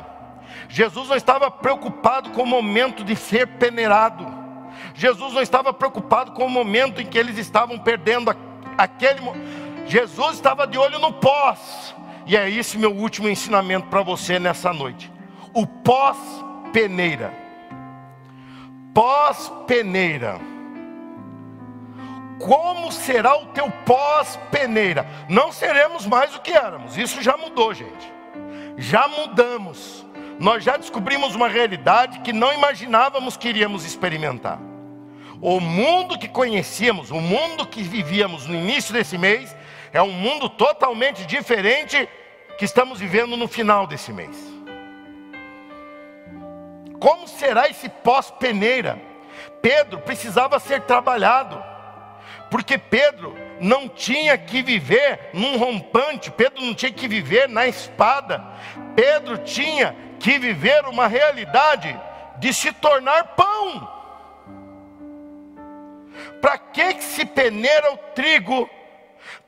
Jesus 0.68 1.08
não 1.08 1.16
estava 1.16 1.50
preocupado 1.50 2.30
com 2.30 2.42
o 2.42 2.46
momento 2.46 3.04
de 3.04 3.16
ser 3.16 3.46
peneirado. 3.46 4.26
Jesus 4.94 5.32
não 5.32 5.42
estava 5.42 5.72
preocupado 5.72 6.32
com 6.32 6.44
o 6.44 6.50
momento 6.50 7.00
em 7.00 7.06
que 7.06 7.18
eles 7.18 7.38
estavam 7.38 7.78
perdendo 7.78 8.34
aquele. 8.78 9.20
Jesus 9.90 10.37
estava 10.37 10.66
de 10.66 10.79
olho 10.79 10.98
no 10.98 11.12
pós. 11.12 11.94
E 12.26 12.37
é 12.37 12.48
esse 12.48 12.79
meu 12.79 12.94
último 12.94 13.29
ensinamento 13.29 13.88
para 13.88 14.03
você 14.03 14.38
nessa 14.38 14.72
noite. 14.72 15.12
O 15.53 15.66
pós-peneira 15.66 17.40
pós-peneira. 18.94 20.40
Como 22.38 22.90
será 22.90 23.37
o 23.37 23.46
teu 23.46 23.70
pós-peneira? 23.85 25.07
Não 25.29 25.53
seremos 25.53 26.07
mais 26.07 26.35
o 26.35 26.40
que 26.40 26.53
éramos, 26.53 26.96
isso 26.96 27.22
já 27.22 27.37
mudou, 27.37 27.74
gente. 27.74 28.12
Já 28.79 29.07
mudamos. 29.09 30.07
Nós 30.38 30.64
já 30.64 30.79
descobrimos 30.79 31.35
uma 31.35 31.48
realidade 31.48 32.20
que 32.20 32.33
não 32.33 32.53
imaginávamos 32.53 33.37
que 33.37 33.48
iríamos 33.48 33.85
experimentar. 33.85 34.59
O 35.42 35.61
mundo 35.61 36.18
que 36.18 36.29
conhecíamos, 36.29 37.11
o 37.11 37.20
mundo 37.20 37.66
que 37.66 37.83
vivíamos 37.83 38.46
no 38.46 38.55
início 38.55 38.92
desse 38.92 39.18
mês, 39.18 39.55
é 39.92 40.03
um 40.03 40.12
mundo 40.12 40.48
totalmente 40.48 41.26
diferente 41.26 42.09
que 42.59 42.64
estamos 42.64 43.00
vivendo 43.00 43.37
no 43.37 43.48
final 43.48 43.87
desse 43.87 44.12
mês. 44.12 44.37
Como 46.98 47.26
será 47.26 47.68
esse 47.68 47.88
pós-peneira? 47.88 49.00
Pedro 49.62 49.98
precisava 50.00 50.59
ser 50.59 50.83
trabalhado, 50.83 51.62
porque 52.50 52.76
Pedro 52.76 53.35
não 53.61 53.88
tinha 53.88 54.37
que 54.37 54.62
viver 54.62 55.31
num 55.33 55.57
rompante, 55.57 56.31
Pedro 56.31 56.62
não 56.62 56.74
tinha 56.74 56.92
que 56.92 57.09
viver 57.09 57.48
na 57.48 57.66
espada, 57.66 58.44
Pedro 58.94 59.38
tinha 59.38 59.96
que 60.18 60.38
viver 60.38 60.85
uma 60.87 61.07
realidade 61.07 61.98
de 62.38 62.53
se 62.53 62.72
tornar 62.72 63.35
pão. 63.35 64.00
Para 66.40 66.59
que, 66.59 67.00
se 67.03 67.24
peneira 67.24 67.92
o 67.92 67.96
trigo 68.14 68.68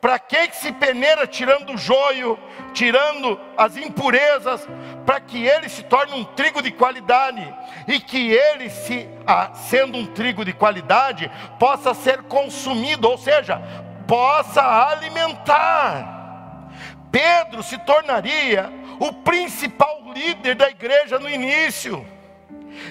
para 0.00 0.18
que, 0.18 0.48
que 0.48 0.56
se 0.56 0.72
peneira 0.72 1.26
tirando 1.26 1.74
o 1.74 1.78
joio, 1.78 2.38
tirando 2.72 3.40
as 3.56 3.76
impurezas, 3.76 4.68
para 5.06 5.20
que 5.20 5.46
ele 5.46 5.68
se 5.68 5.82
torne 5.84 6.14
um 6.14 6.24
trigo 6.24 6.62
de 6.62 6.70
qualidade 6.70 7.42
e 7.86 8.00
que 8.00 8.32
ele, 8.32 8.70
se, 8.70 9.08
ah, 9.26 9.52
sendo 9.54 9.98
um 9.98 10.06
trigo 10.06 10.44
de 10.44 10.52
qualidade, 10.52 11.30
possa 11.58 11.94
ser 11.94 12.22
consumido, 12.24 13.08
ou 13.08 13.18
seja, 13.18 13.60
possa 14.06 14.62
alimentar. 14.88 16.20
Pedro 17.10 17.62
se 17.62 17.78
tornaria 17.78 18.72
o 18.98 19.12
principal 19.12 20.02
líder 20.14 20.54
da 20.54 20.70
igreja 20.70 21.18
no 21.18 21.28
início. 21.28 22.06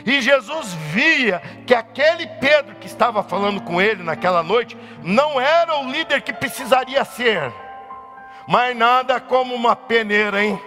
E 0.06 0.22
Jesus 0.22 0.74
via 0.74 1.42
que 1.66 1.74
aquele 1.74 2.28
Pedro 2.40 2.76
que 2.76 2.88
estava 2.88 3.24
falando 3.24 3.62
com 3.62 3.82
ele 3.82 4.04
naquela 4.04 4.44
noite 4.44 4.78
não 5.04 5.40
era 5.40 5.80
o 5.80 5.92
líder 5.92 6.22
que 6.22 6.34
precisaria 6.34 7.04
ser, 7.06 7.52
mas 8.48 8.76
nada 8.76 9.20
como 9.20 9.54
uma 9.56 9.76
peneira, 9.76 10.44
hein? 10.44 10.62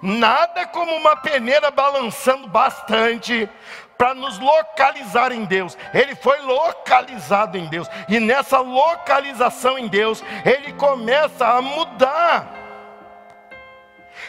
Nada 0.00 0.66
como 0.66 0.94
uma 0.94 1.16
peneira 1.16 1.70
balançando 1.70 2.46
bastante 2.46 3.48
para 3.96 4.14
nos 4.14 4.38
localizar 4.38 5.32
em 5.32 5.44
Deus. 5.44 5.76
Ele 5.92 6.14
foi 6.14 6.40
localizado 6.40 7.58
em 7.58 7.66
Deus, 7.66 7.88
e 8.08 8.20
nessa 8.20 8.60
localização 8.60 9.76
em 9.76 9.88
Deus, 9.88 10.22
ele 10.44 10.72
começa 10.74 11.46
a 11.46 11.60
mudar. 11.60 12.67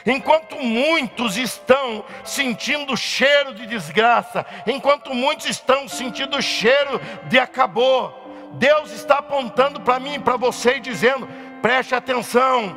Enquanto 0.06 0.56
muitos 0.58 1.38
estão 1.38 2.04
sentindo 2.24 2.96
cheiro 2.96 3.54
de 3.54 3.66
desgraça, 3.66 4.46
enquanto 4.66 5.14
muitos 5.14 5.46
estão 5.46 5.88
sentindo 5.88 6.42
cheiro 6.42 7.00
de 7.26 7.38
acabou, 7.40 8.14
Deus 8.54 8.92
está 8.92 9.20
apontando 9.20 9.82
para 9.82 10.00
mim 10.00 10.16
e 10.16 10.20
para 10.20 10.38
você 10.38 10.78
e 10.78 10.80
dizendo: 10.80 11.28
preste 11.62 11.94
atenção, 11.94 12.76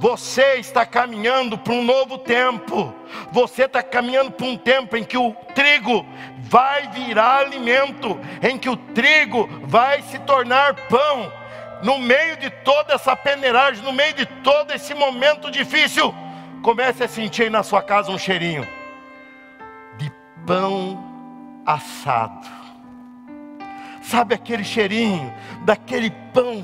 você 0.00 0.54
está 0.54 0.86
caminhando 0.86 1.58
para 1.58 1.74
um 1.74 1.84
novo 1.84 2.16
tempo. 2.16 2.94
Você 3.32 3.64
está 3.64 3.82
caminhando 3.82 4.30
para 4.30 4.46
um 4.46 4.56
tempo 4.56 4.96
em 4.96 5.04
que 5.04 5.18
o 5.18 5.34
trigo 5.54 6.06
vai 6.38 6.88
virar 6.88 7.40
alimento, 7.40 8.18
em 8.42 8.56
que 8.56 8.70
o 8.70 8.76
trigo 8.76 9.46
vai 9.64 10.00
se 10.02 10.18
tornar 10.20 10.74
pão. 10.88 11.30
No 11.82 11.98
meio 11.98 12.36
de 12.38 12.48
toda 12.48 12.94
essa 12.94 13.14
peneiragem, 13.14 13.84
no 13.84 13.92
meio 13.92 14.14
de 14.14 14.24
todo 14.24 14.72
esse 14.72 14.94
momento 14.94 15.50
difícil, 15.50 16.14
Comece 16.62 17.04
a 17.04 17.08
sentir 17.08 17.44
aí 17.44 17.50
na 17.50 17.62
sua 17.62 17.82
casa 17.82 18.10
um 18.10 18.18
cheirinho 18.18 18.66
de 19.96 20.12
pão 20.46 21.02
assado. 21.64 22.46
Sabe 24.02 24.34
aquele 24.34 24.64
cheirinho 24.64 25.32
daquele 25.64 26.10
pão 26.34 26.62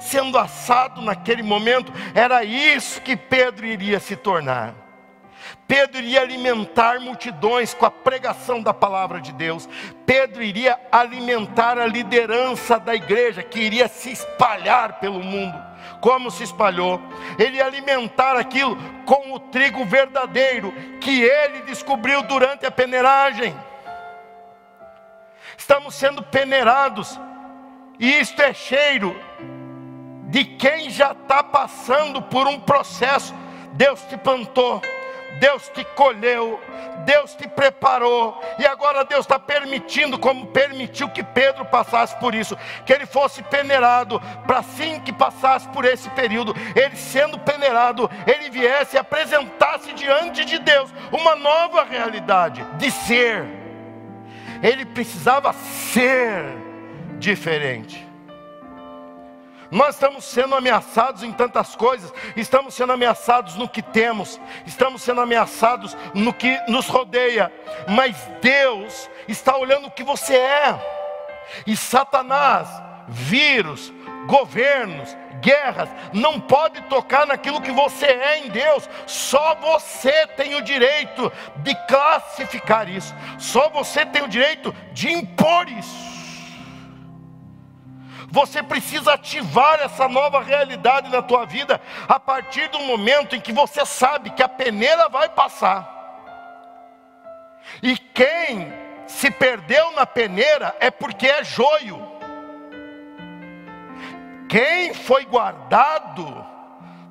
sendo 0.00 0.38
assado 0.38 1.00
naquele 1.00 1.42
momento? 1.42 1.92
Era 2.14 2.44
isso 2.44 3.00
que 3.00 3.16
Pedro 3.16 3.64
iria 3.64 3.98
se 3.98 4.16
tornar. 4.16 4.74
Pedro 5.66 5.98
iria 5.98 6.20
alimentar 6.20 7.00
multidões 7.00 7.72
com 7.72 7.86
a 7.86 7.90
pregação 7.90 8.62
da 8.62 8.74
palavra 8.74 9.18
de 9.18 9.32
Deus. 9.32 9.66
Pedro 10.04 10.42
iria 10.42 10.78
alimentar 10.92 11.78
a 11.78 11.86
liderança 11.86 12.78
da 12.78 12.94
igreja 12.94 13.42
que 13.42 13.60
iria 13.60 13.88
se 13.88 14.10
espalhar 14.10 15.00
pelo 15.00 15.20
mundo 15.22 15.67
como 16.00 16.30
se 16.30 16.44
espalhou. 16.44 17.00
Ele 17.38 17.60
alimentar 17.60 18.36
aquilo 18.36 18.76
com 19.04 19.32
o 19.32 19.40
trigo 19.40 19.84
verdadeiro 19.84 20.72
que 21.00 21.22
ele 21.22 21.62
descobriu 21.62 22.22
durante 22.22 22.66
a 22.66 22.70
peneiragem. 22.70 23.54
Estamos 25.56 25.94
sendo 25.94 26.22
peneirados, 26.22 27.18
e 27.98 28.20
isto 28.20 28.40
é 28.40 28.54
cheiro 28.54 29.14
de 30.28 30.44
quem 30.44 30.88
já 30.88 31.12
está 31.12 31.42
passando 31.42 32.22
por 32.22 32.46
um 32.46 32.60
processo. 32.60 33.34
Deus 33.72 34.00
te 34.02 34.16
plantou, 34.16 34.80
Deus 35.38 35.68
te 35.68 35.84
colheu, 35.84 36.60
Deus 37.04 37.34
te 37.34 37.46
preparou, 37.46 38.40
e 38.58 38.66
agora 38.66 39.04
Deus 39.04 39.20
está 39.20 39.38
permitindo, 39.38 40.18
como 40.18 40.46
permitiu 40.46 41.08
que 41.08 41.22
Pedro 41.22 41.64
passasse 41.64 42.16
por 42.16 42.34
isso, 42.34 42.56
que 42.84 42.92
ele 42.92 43.06
fosse 43.06 43.42
peneirado, 43.42 44.20
para 44.46 44.58
assim 44.58 45.00
que 45.00 45.12
passasse 45.12 45.68
por 45.68 45.84
esse 45.84 46.08
período, 46.10 46.54
ele 46.74 46.96
sendo 46.96 47.38
peneirado, 47.38 48.10
ele 48.26 48.50
viesse 48.50 48.96
e 48.96 48.98
apresentasse 48.98 49.92
diante 49.92 50.44
de 50.44 50.58
Deus 50.58 50.90
uma 51.12 51.36
nova 51.36 51.84
realidade 51.84 52.64
de 52.76 52.90
ser. 52.90 53.46
Ele 54.62 54.84
precisava 54.84 55.52
ser 55.52 56.44
diferente. 57.18 58.07
Nós 59.70 59.96
estamos 59.96 60.24
sendo 60.24 60.54
ameaçados 60.54 61.22
em 61.22 61.32
tantas 61.32 61.76
coisas, 61.76 62.12
estamos 62.34 62.74
sendo 62.74 62.92
ameaçados 62.92 63.54
no 63.56 63.68
que 63.68 63.82
temos, 63.82 64.40
estamos 64.66 65.02
sendo 65.02 65.20
ameaçados 65.20 65.96
no 66.14 66.32
que 66.32 66.58
nos 66.68 66.86
rodeia, 66.88 67.52
mas 67.86 68.16
Deus 68.40 69.10
está 69.26 69.56
olhando 69.56 69.88
o 69.88 69.90
que 69.90 70.02
você 70.02 70.36
é, 70.36 70.78
e 71.66 71.76
Satanás, 71.76 72.68
vírus, 73.08 73.92
governos, 74.26 75.14
guerras, 75.42 75.90
não 76.14 76.40
pode 76.40 76.80
tocar 76.84 77.26
naquilo 77.26 77.60
que 77.60 77.70
você 77.70 78.06
é 78.06 78.38
em 78.38 78.48
Deus, 78.48 78.88
só 79.06 79.54
você 79.56 80.26
tem 80.28 80.54
o 80.54 80.62
direito 80.62 81.30
de 81.58 81.74
classificar 81.86 82.88
isso, 82.88 83.14
só 83.38 83.68
você 83.68 84.06
tem 84.06 84.22
o 84.22 84.28
direito 84.28 84.74
de 84.92 85.12
impor 85.12 85.68
isso. 85.68 86.07
Você 88.30 88.62
precisa 88.62 89.14
ativar 89.14 89.80
essa 89.80 90.06
nova 90.06 90.42
realidade 90.42 91.10
na 91.10 91.22
tua 91.22 91.46
vida 91.46 91.80
a 92.06 92.20
partir 92.20 92.68
do 92.68 92.78
momento 92.80 93.34
em 93.34 93.40
que 93.40 93.52
você 93.52 93.86
sabe 93.86 94.30
que 94.30 94.42
a 94.42 94.48
peneira 94.48 95.08
vai 95.08 95.30
passar. 95.30 95.96
E 97.82 97.96
quem 97.96 98.72
se 99.06 99.30
perdeu 99.30 99.92
na 99.92 100.04
peneira 100.04 100.76
é 100.78 100.90
porque 100.90 101.26
é 101.26 101.42
joio. 101.42 102.06
Quem 104.48 104.92
foi 104.92 105.24
guardado 105.24 106.46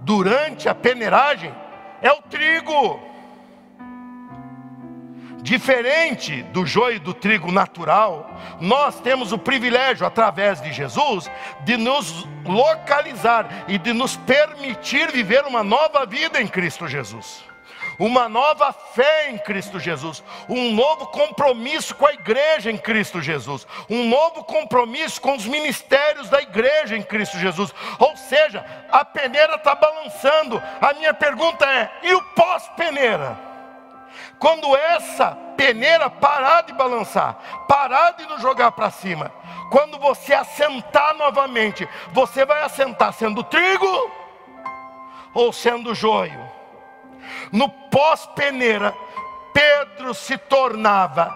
durante 0.02 0.70
a 0.70 0.76
peneiragem 0.76 1.54
é 2.02 2.12
o 2.12 2.22
trigo. 2.22 3.17
Diferente 5.42 6.42
do 6.44 6.66
joio 6.66 7.00
do 7.00 7.14
trigo 7.14 7.52
natural, 7.52 8.30
nós 8.60 9.00
temos 9.00 9.32
o 9.32 9.38
privilégio, 9.38 10.06
através 10.06 10.60
de 10.62 10.74
Jesus, 10.74 11.30
de 11.64 11.78
nos 11.78 12.28
localizar 12.44 13.66
e 13.68 13.78
de 13.78 13.94
nos 13.94 14.18
permitir 14.18 15.12
viver 15.12 15.46
uma 15.46 15.64
nova 15.64 16.06
vida 16.06 16.42
em 16.42 16.48
Cristo 16.48 16.88
Jesus. 16.88 17.46
Uma 18.00 18.30
nova 18.30 18.72
fé 18.72 19.32
em 19.32 19.40
Cristo 19.40 19.80
Jesus, 19.80 20.24
um 20.48 20.72
novo 20.74 21.08
compromisso 21.08 21.96
com 21.96 22.06
a 22.06 22.14
igreja 22.14 22.70
em 22.70 22.78
Cristo 22.78 23.22
Jesus, 23.22 23.66
um 23.90 24.08
novo 24.08 24.44
compromisso 24.44 25.20
com 25.20 25.36
os 25.36 25.46
ministérios 25.46 26.30
da 26.30 26.40
igreja 26.42 26.96
em 26.96 27.02
Cristo 27.02 27.40
Jesus. 27.40 27.74
Ou 27.98 28.16
seja, 28.16 28.64
a 28.92 29.04
peneira 29.04 29.56
está 29.56 29.74
balançando. 29.74 30.62
A 30.80 30.94
minha 30.94 31.14
pergunta 31.14 31.66
é: 31.66 31.92
e 32.04 32.14
o 32.14 32.22
pós-peneira? 32.36 33.47
Quando 34.40 34.76
essa 34.76 35.32
peneira 35.58 36.10
parar 36.10 36.62
de 36.62 36.74
balançar, 36.74 37.66
parar 37.68 38.12
de 38.12 38.26
nos 38.28 38.42
jogar 38.42 38.72
para 38.72 38.92
cima, 38.92 39.32
quando 39.72 39.98
você 39.98 40.34
assentar 40.34 41.16
novamente, 41.16 41.88
você 42.12 42.46
vai 42.46 42.62
assentar 42.64 43.14
sendo 43.14 43.44
trigo 43.44 44.12
ou 45.34 45.52
sendo 45.52 45.96
joio. 45.96 46.40
No 47.52 47.70
pós-peneira, 47.70 48.94
Pedro 49.54 50.14
se 50.14 50.38
tornava 50.38 51.36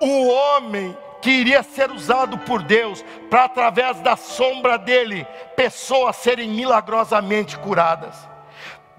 o 0.00 0.28
homem 0.28 0.96
que 1.22 1.30
iria 1.30 1.62
ser 1.62 1.90
usado 1.90 2.36
por 2.38 2.62
Deus 2.62 3.02
para, 3.30 3.44
através 3.44 4.00
da 4.00 4.16
sombra 4.16 4.76
dele, 4.76 5.26
pessoas 5.56 6.16
serem 6.16 6.50
milagrosamente 6.50 7.56
curadas. 7.56 8.31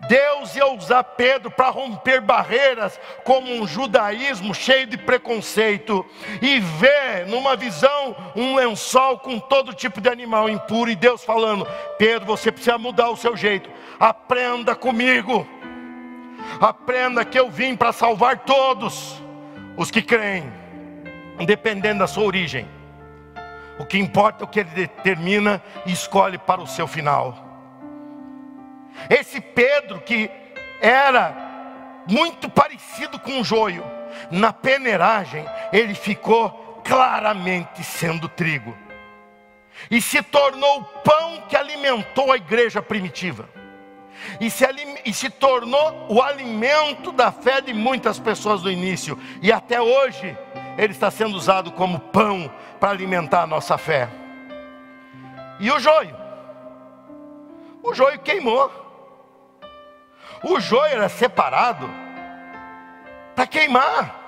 Deus 0.08 0.56
ia 0.56 0.68
usar 0.68 1.04
Pedro 1.04 1.50
para 1.50 1.70
romper 1.70 2.22
barreiras 2.22 3.00
como 3.24 3.52
um 3.54 3.66
judaísmo 3.66 4.54
cheio 4.54 4.86
de 4.86 4.98
preconceito 4.98 6.06
e 6.42 6.60
ver 6.60 7.26
numa 7.28 7.56
visão 7.56 8.16
um 8.36 8.56
lençol 8.56 9.20
com 9.20 9.40
todo 9.40 9.74
tipo 9.74 10.02
de 10.02 10.10
animal 10.10 10.50
impuro 10.50 10.90
e 10.90 10.96
Deus 10.96 11.24
falando: 11.24 11.68
Pedro, 11.98 12.26
você 12.26 12.52
precisa 12.52 12.78
mudar 12.78 13.10
o 13.10 13.18
seu 13.18 13.36
jeito. 13.38 13.70
Aprenda 14.00 14.76
comigo. 14.76 15.48
Aprenda 16.60 17.24
que 17.24 17.40
eu 17.40 17.50
vim 17.50 17.76
para 17.76 17.92
salvar 17.92 18.40
todos 18.40 19.22
os 19.78 19.90
que 19.90 20.02
creem, 20.02 20.52
independente 21.40 22.00
da 22.00 22.08
sua 22.08 22.24
origem. 22.24 22.68
O 23.80 23.86
que 23.86 23.98
importa 23.98 24.44
é 24.44 24.46
o 24.46 24.48
que 24.48 24.60
ele 24.60 24.70
determina 24.70 25.62
e 25.86 25.92
escolhe 25.92 26.38
para 26.38 26.62
o 26.62 26.68
seu 26.68 26.88
final. 26.88 27.53
Esse 29.10 29.40
Pedro 29.40 30.00
que 30.02 30.30
era 30.82 31.36
muito 32.08 32.50
parecido 32.50 33.20
com 33.20 33.40
o 33.40 33.44
joio, 33.44 33.84
na 34.30 34.52
peneiragem 34.52 35.46
ele 35.72 35.96
ficou 35.96 36.82
claramente 36.84 37.84
sendo 37.84 38.28
trigo. 38.28 38.78
E 39.90 40.02
se 40.02 40.22
tornou 40.22 40.82
o 40.82 40.84
pão 40.84 41.44
que 41.48 41.56
alimentou 41.56 42.32
a 42.32 42.38
igreja 42.38 42.82
primitiva. 42.82 43.50
E 44.40 44.50
se, 44.50 44.66
e 45.06 45.14
se 45.14 45.30
tornou 45.30 46.08
o 46.10 46.22
alimento 46.22 47.12
da 47.12 47.32
fé 47.32 47.60
de 47.62 47.74
muitas 47.74 48.20
pessoas 48.20 48.62
do 48.62 48.72
início. 48.72 49.18
E 49.42 49.52
até 49.52 49.82
hoje 49.82 50.38
ele 50.78 50.94
está 50.94 51.10
sendo 51.12 51.36
usado 51.36 51.72
como 51.72 52.00
pão 52.00 52.52
para 52.80 52.92
alimentar 52.92 53.44
a 53.44 53.48
nossa 53.48 53.78
fé. 53.78 54.10
E 55.60 55.72
o 55.72 55.80
joio? 55.80 56.16
O 57.82 57.94
joio 57.94 58.20
queimou. 58.20 58.83
O 60.44 60.60
joio 60.60 60.94
era 60.94 61.10
separado 61.10 61.90
para 63.34 63.48
queimar. 63.48 64.22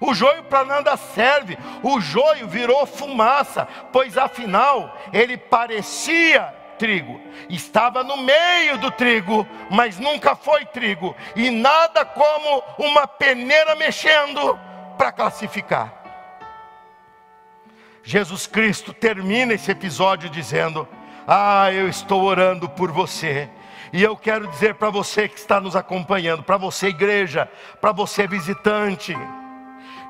O 0.00 0.14
joio 0.14 0.42
para 0.44 0.64
nada 0.64 0.96
serve. 0.96 1.58
O 1.82 2.00
joio 2.00 2.46
virou 2.46 2.86
fumaça, 2.86 3.66
pois 3.92 4.16
afinal 4.16 4.96
ele 5.12 5.36
parecia 5.36 6.54
trigo. 6.78 7.20
Estava 7.48 8.02
no 8.02 8.16
meio 8.16 8.78
do 8.78 8.90
trigo, 8.90 9.46
mas 9.70 9.98
nunca 9.98 10.34
foi 10.34 10.64
trigo. 10.64 11.14
E 11.36 11.50
nada 11.50 12.04
como 12.04 12.62
uma 12.78 13.06
peneira 13.06 13.74
mexendo 13.74 14.58
para 14.96 15.12
classificar. 15.12 15.92
Jesus 18.02 18.46
Cristo 18.46 18.94
termina 18.94 19.52
esse 19.52 19.70
episódio 19.70 20.30
dizendo: 20.30 20.88
Ah, 21.26 21.70
eu 21.70 21.88
estou 21.88 22.22
orando 22.22 22.68
por 22.68 22.90
você 22.90 23.50
e 23.92 24.02
eu 24.02 24.16
quero 24.16 24.46
dizer 24.48 24.74
para 24.74 24.90
você 24.90 25.28
que 25.28 25.38
está 25.38 25.60
nos 25.60 25.74
acompanhando, 25.74 26.42
para 26.42 26.56
você, 26.56 26.88
igreja, 26.88 27.50
para 27.80 27.92
você, 27.92 28.26
visitante, 28.26 29.16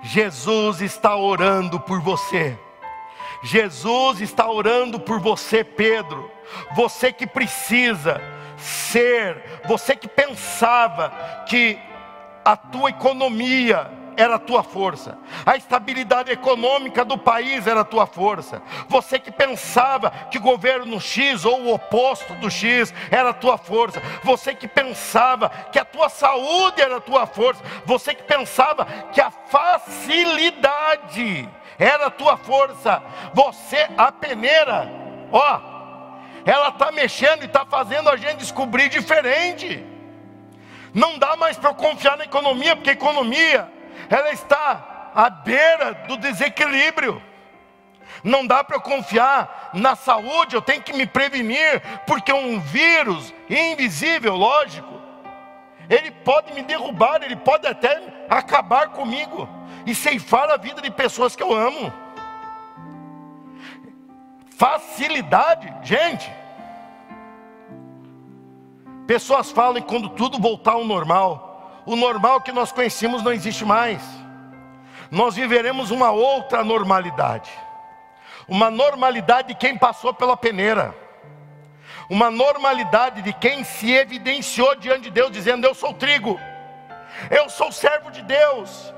Jesus 0.03 0.81
está 0.81 1.17
orando 1.17 1.81
por 1.81 2.01
você. 2.01 2.59
Jesus 3.43 4.21
está 4.21 4.51
orando 4.51 5.01
por 5.01 5.19
você, 5.19 5.65
Pedro. 5.65 6.31
Você 6.75 7.13
que 7.13 7.27
precisa 7.27 8.21
ser, 8.57 9.63
você 9.67 9.97
que 9.97 10.09
pensava 10.09 11.11
que 11.49 11.79
a 12.45 12.57
tua 12.57 12.91
economia 12.91 14.00
era 14.17 14.37
a 14.37 14.39
tua 14.39 14.63
força, 14.63 15.19
a 15.45 15.57
estabilidade 15.57 16.31
econômica 16.31 17.05
do 17.05 17.19
país 17.19 17.67
era 17.67 17.81
a 17.81 17.85
tua 17.85 18.07
força. 18.07 18.63
Você 18.89 19.19
que 19.19 19.31
pensava 19.31 20.11
que 20.31 20.39
o 20.39 20.43
governo 20.43 21.01
X 21.01 21.45
ou 21.45 21.63
o 21.63 21.75
oposto 21.75 22.35
do 22.35 22.51
X 22.51 22.95
era 23.11 23.31
a 23.31 23.35
tua 23.35 23.59
força, 23.59 24.01
você 24.23 24.55
que 24.55 24.69
pensava 24.69 25.49
que 25.49 25.79
a 25.79 25.85
tua 25.85 26.09
saúde 26.09 26.81
era 26.81 26.97
a 26.97 27.01
tua 27.01 27.27
força, 27.27 27.63
você 27.85 28.15
que 28.15 28.23
pensava 28.23 28.85
que 29.13 29.21
a 29.21 29.31
facilidade 29.31 31.49
era 31.79 32.07
a 32.07 32.11
tua 32.11 32.37
força, 32.37 33.03
você, 33.33 33.89
a 33.97 34.13
peneira, 34.13 34.89
ó, 35.33 35.61
ela 36.45 36.69
está 36.69 36.93
mexendo 36.93 37.43
e 37.43 37.47
está 37.47 37.65
fazendo 37.65 38.09
a 38.09 38.17
gente 38.17 38.39
descobrir 38.39 38.89
diferente. 38.89 39.85
Não 40.93 41.19
dá 41.19 41.37
mais 41.37 41.57
para 41.57 41.73
confiar 41.73 42.17
na 42.17 42.25
economia, 42.25 42.75
porque 42.75 42.91
economia 42.91 43.71
ela 44.09 44.31
está 44.31 45.11
à 45.15 45.29
beira 45.29 45.95
do 46.07 46.17
desequilíbrio. 46.17 47.23
Não 48.23 48.47
dá 48.47 48.63
para 48.63 48.81
confiar 48.81 49.71
na 49.73 49.95
saúde, 49.95 50.55
eu 50.55 50.63
tenho 50.63 50.83
que 50.83 50.93
me 50.93 51.07
prevenir, 51.07 51.81
porque 52.07 52.33
um 52.33 52.61
vírus 52.61 53.33
invisível, 53.49 54.35
lógico, 54.35 55.01
ele 55.89 56.11
pode 56.11 56.53
me 56.53 56.63
derrubar, 56.63 57.23
ele 57.23 57.37
pode 57.37 57.67
até 57.67 58.01
acabar 58.29 58.91
comigo 58.91 59.49
e 59.87 59.95
ceifar 59.95 60.51
a 60.51 60.57
vida 60.57 60.81
de 60.81 60.91
pessoas 60.91 61.35
que 61.35 61.43
eu 61.43 61.53
amo. 61.53 61.93
Facilidade, 64.57 65.73
gente. 65.83 66.31
Pessoas 69.07 69.51
falam 69.51 69.83
quando 69.83 70.11
tudo 70.11 70.39
voltar 70.39 70.73
ao 70.73 70.85
normal, 70.85 71.50
o 71.87 71.97
normal 71.97 72.41
que 72.41 72.53
nós 72.53 72.73
conhecíamos 72.73 73.23
não 73.23 73.33
existe 73.33 73.65
mais. 73.65 74.03
Nós 75.11 75.35
viveremos 75.35 75.91
uma 75.91 76.11
outra 76.11 76.63
normalidade. 76.63 77.51
Uma 78.47 78.71
normalidade 78.71 79.49
de 79.49 79.55
quem 79.55 79.77
passou 79.77 80.15
pela 80.15 80.37
peneira. 80.37 80.95
Uma 82.09 82.31
normalidade 82.31 83.23
de 83.23 83.33
quem 83.33 83.63
se 83.63 83.93
evidenciou 83.93 84.75
diante 84.77 85.03
de 85.03 85.11
Deus, 85.11 85.31
dizendo: 85.31 85.67
Eu 85.67 85.75
sou 85.75 85.95
trigo, 85.95 86.39
eu 87.31 87.49
sou 87.49 87.71
servo 87.71 88.11
de 88.11 88.23
Deus, 88.23 88.93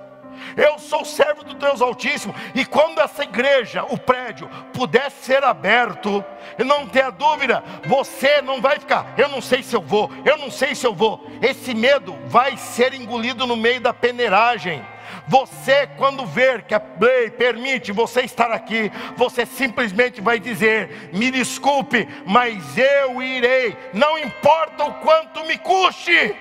eu 0.56 0.78
sou 0.78 1.04
servo 1.04 1.44
do 1.44 1.54
Deus 1.54 1.80
Altíssimo. 1.80 2.34
E 2.54 2.64
quando 2.64 3.00
essa 3.00 3.22
igreja, 3.22 3.84
o 3.84 3.98
prédio, 3.98 4.48
puder 4.72 5.10
ser 5.10 5.44
aberto, 5.44 6.24
não 6.58 6.86
tenha 6.86 7.10
dúvida, 7.10 7.62
você 7.86 8.40
não 8.42 8.60
vai 8.60 8.78
ficar, 8.78 9.14
eu 9.16 9.28
não 9.28 9.40
sei 9.40 9.62
se 9.62 9.74
eu 9.74 9.82
vou, 9.82 10.10
eu 10.24 10.36
não 10.36 10.50
sei 10.50 10.74
se 10.74 10.86
eu 10.86 10.94
vou. 10.94 11.26
Esse 11.40 11.74
medo 11.74 12.16
vai 12.26 12.56
ser 12.56 12.94
engolido 12.94 13.46
no 13.46 13.56
meio 13.56 13.80
da 13.80 13.92
peneiragem. 13.92 14.84
Você, 15.26 15.86
quando 15.96 16.26
ver 16.26 16.62
que 16.62 16.74
a 16.74 16.82
lei 17.00 17.30
permite 17.30 17.92
você 17.92 18.22
estar 18.22 18.50
aqui, 18.50 18.90
você 19.16 19.46
simplesmente 19.46 20.20
vai 20.20 20.38
dizer: 20.38 21.10
me 21.12 21.30
desculpe, 21.30 22.08
mas 22.26 22.76
eu 22.76 23.22
irei, 23.22 23.76
não 23.92 24.18
importa 24.18 24.84
o 24.84 24.94
quanto 24.94 25.44
me 25.44 25.58
custe, 25.58 26.34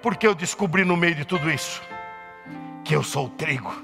porque 0.00 0.26
eu 0.26 0.34
descobri 0.34 0.84
no 0.84 0.96
meio 0.96 1.14
de 1.14 1.24
tudo 1.24 1.50
isso 1.50 1.93
que 2.84 2.94
eu 2.94 3.02
sou 3.02 3.26
o 3.26 3.30
trigo. 3.30 3.74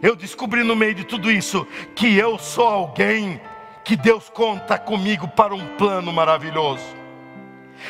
Eu 0.00 0.14
descobri 0.14 0.62
no 0.62 0.76
meio 0.76 0.94
de 0.94 1.04
tudo 1.04 1.30
isso 1.30 1.66
que 1.94 2.16
eu 2.16 2.38
sou 2.38 2.68
alguém 2.68 3.40
que 3.84 3.96
Deus 3.96 4.28
conta 4.30 4.78
comigo 4.78 5.26
para 5.26 5.54
um 5.54 5.66
plano 5.76 6.12
maravilhoso. 6.12 6.84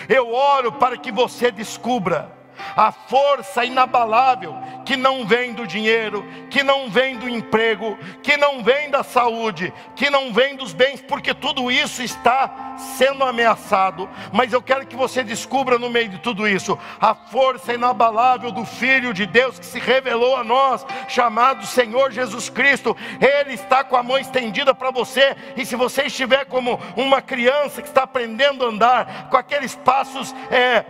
Eu 0.08 0.32
oro 0.32 0.72
para 0.72 0.96
que 0.96 1.12
você 1.12 1.50
descubra 1.50 2.37
a 2.76 2.92
força 2.92 3.64
inabalável 3.64 4.54
que 4.84 4.96
não 4.96 5.26
vem 5.26 5.52
do 5.52 5.66
dinheiro, 5.66 6.26
que 6.50 6.62
não 6.62 6.88
vem 6.88 7.16
do 7.16 7.28
emprego, 7.28 7.98
que 8.22 8.36
não 8.36 8.62
vem 8.62 8.90
da 8.90 9.02
saúde, 9.02 9.72
que 9.94 10.08
não 10.08 10.32
vem 10.32 10.56
dos 10.56 10.72
bens, 10.72 11.00
porque 11.00 11.34
tudo 11.34 11.70
isso 11.70 12.02
está 12.02 12.76
sendo 12.96 13.24
ameaçado. 13.24 14.08
Mas 14.32 14.52
eu 14.52 14.62
quero 14.62 14.86
que 14.86 14.96
você 14.96 15.22
descubra 15.22 15.78
no 15.78 15.90
meio 15.90 16.08
de 16.08 16.18
tudo 16.18 16.48
isso 16.48 16.78
a 17.00 17.14
força 17.14 17.74
inabalável 17.74 18.50
do 18.50 18.64
Filho 18.64 19.12
de 19.12 19.26
Deus 19.26 19.58
que 19.58 19.66
se 19.66 19.78
revelou 19.78 20.36
a 20.36 20.44
nós, 20.44 20.86
chamado 21.08 21.66
Senhor 21.66 22.10
Jesus 22.10 22.48
Cristo. 22.48 22.96
Ele 23.20 23.54
está 23.54 23.84
com 23.84 23.96
a 23.96 24.02
mão 24.02 24.18
estendida 24.18 24.74
para 24.74 24.90
você, 24.90 25.36
e 25.56 25.66
se 25.66 25.76
você 25.76 26.04
estiver 26.04 26.46
como 26.46 26.80
uma 26.96 27.20
criança 27.20 27.82
que 27.82 27.88
está 27.88 28.04
aprendendo 28.04 28.64
a 28.64 28.68
andar, 28.68 29.28
com 29.28 29.36
aqueles 29.36 29.74
passos. 29.74 30.34
É, 30.50 30.84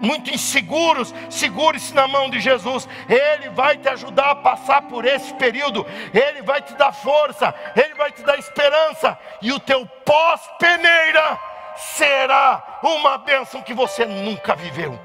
muito 0.00 0.30
inseguros, 0.30 1.14
segure-se 1.30 1.94
na 1.94 2.06
mão 2.06 2.28
de 2.28 2.40
Jesus. 2.40 2.88
Ele 3.08 3.48
vai 3.50 3.76
te 3.76 3.88
ajudar 3.88 4.30
a 4.30 4.36
passar 4.36 4.82
por 4.82 5.04
esse 5.04 5.32
período. 5.34 5.86
Ele 6.12 6.42
vai 6.42 6.62
te 6.62 6.74
dar 6.74 6.92
força, 6.92 7.54
ele 7.76 7.94
vai 7.94 8.10
te 8.12 8.22
dar 8.22 8.38
esperança 8.38 9.18
e 9.40 9.52
o 9.52 9.60
teu 9.60 9.86
pós-peneira 10.04 11.38
será 11.76 12.80
uma 12.82 13.18
bênção 13.18 13.62
que 13.62 13.74
você 13.74 14.04
nunca 14.04 14.54
viveu. 14.54 14.98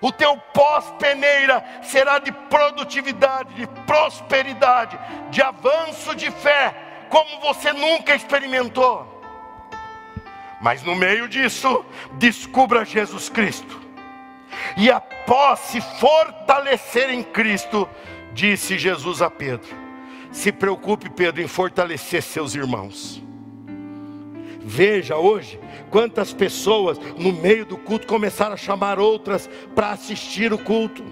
O 0.00 0.12
teu 0.12 0.36
pós-peneira 0.54 1.64
será 1.82 2.18
de 2.18 2.30
produtividade, 2.30 3.54
de 3.54 3.66
prosperidade, 3.84 4.98
de 5.30 5.42
avanço 5.42 6.14
de 6.14 6.30
fé, 6.30 6.74
como 7.08 7.40
você 7.40 7.72
nunca 7.72 8.14
experimentou. 8.14 9.17
Mas 10.60 10.82
no 10.82 10.94
meio 10.94 11.28
disso, 11.28 11.84
descubra 12.14 12.84
Jesus 12.84 13.28
Cristo. 13.28 13.80
E 14.76 14.90
após 14.90 15.60
se 15.60 15.80
fortalecer 15.80 17.10
em 17.10 17.22
Cristo, 17.22 17.88
disse 18.32 18.78
Jesus 18.78 19.22
a 19.22 19.30
Pedro: 19.30 19.68
Se 20.32 20.50
preocupe, 20.50 21.08
Pedro, 21.08 21.42
em 21.42 21.48
fortalecer 21.48 22.22
seus 22.22 22.54
irmãos. 22.54 23.22
Veja 24.60 25.16
hoje 25.16 25.58
quantas 25.90 26.34
pessoas 26.34 26.98
no 27.16 27.32
meio 27.32 27.64
do 27.64 27.78
culto 27.78 28.06
começaram 28.06 28.52
a 28.52 28.58
chamar 28.58 28.98
outras 28.98 29.48
para 29.74 29.90
assistir 29.90 30.52
o 30.52 30.58
culto. 30.58 31.02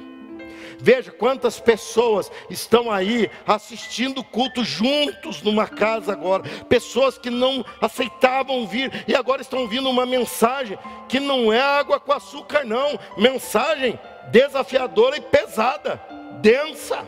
Veja 0.78 1.10
quantas 1.10 1.58
pessoas 1.58 2.30
estão 2.50 2.90
aí 2.90 3.30
assistindo 3.46 4.18
o 4.18 4.24
culto 4.24 4.64
juntos 4.64 5.42
numa 5.42 5.66
casa 5.66 6.12
agora. 6.12 6.42
Pessoas 6.68 7.18
que 7.18 7.30
não 7.30 7.64
aceitavam 7.80 8.66
vir 8.66 9.04
e 9.08 9.14
agora 9.14 9.42
estão 9.42 9.60
ouvindo 9.60 9.88
uma 9.88 10.06
mensagem 10.06 10.78
que 11.08 11.18
não 11.18 11.52
é 11.52 11.60
água 11.60 11.98
com 11.98 12.12
açúcar, 12.12 12.64
não. 12.64 12.98
Mensagem 13.16 13.98
desafiadora 14.30 15.16
e 15.16 15.20
pesada, 15.20 16.00
densa. 16.40 17.06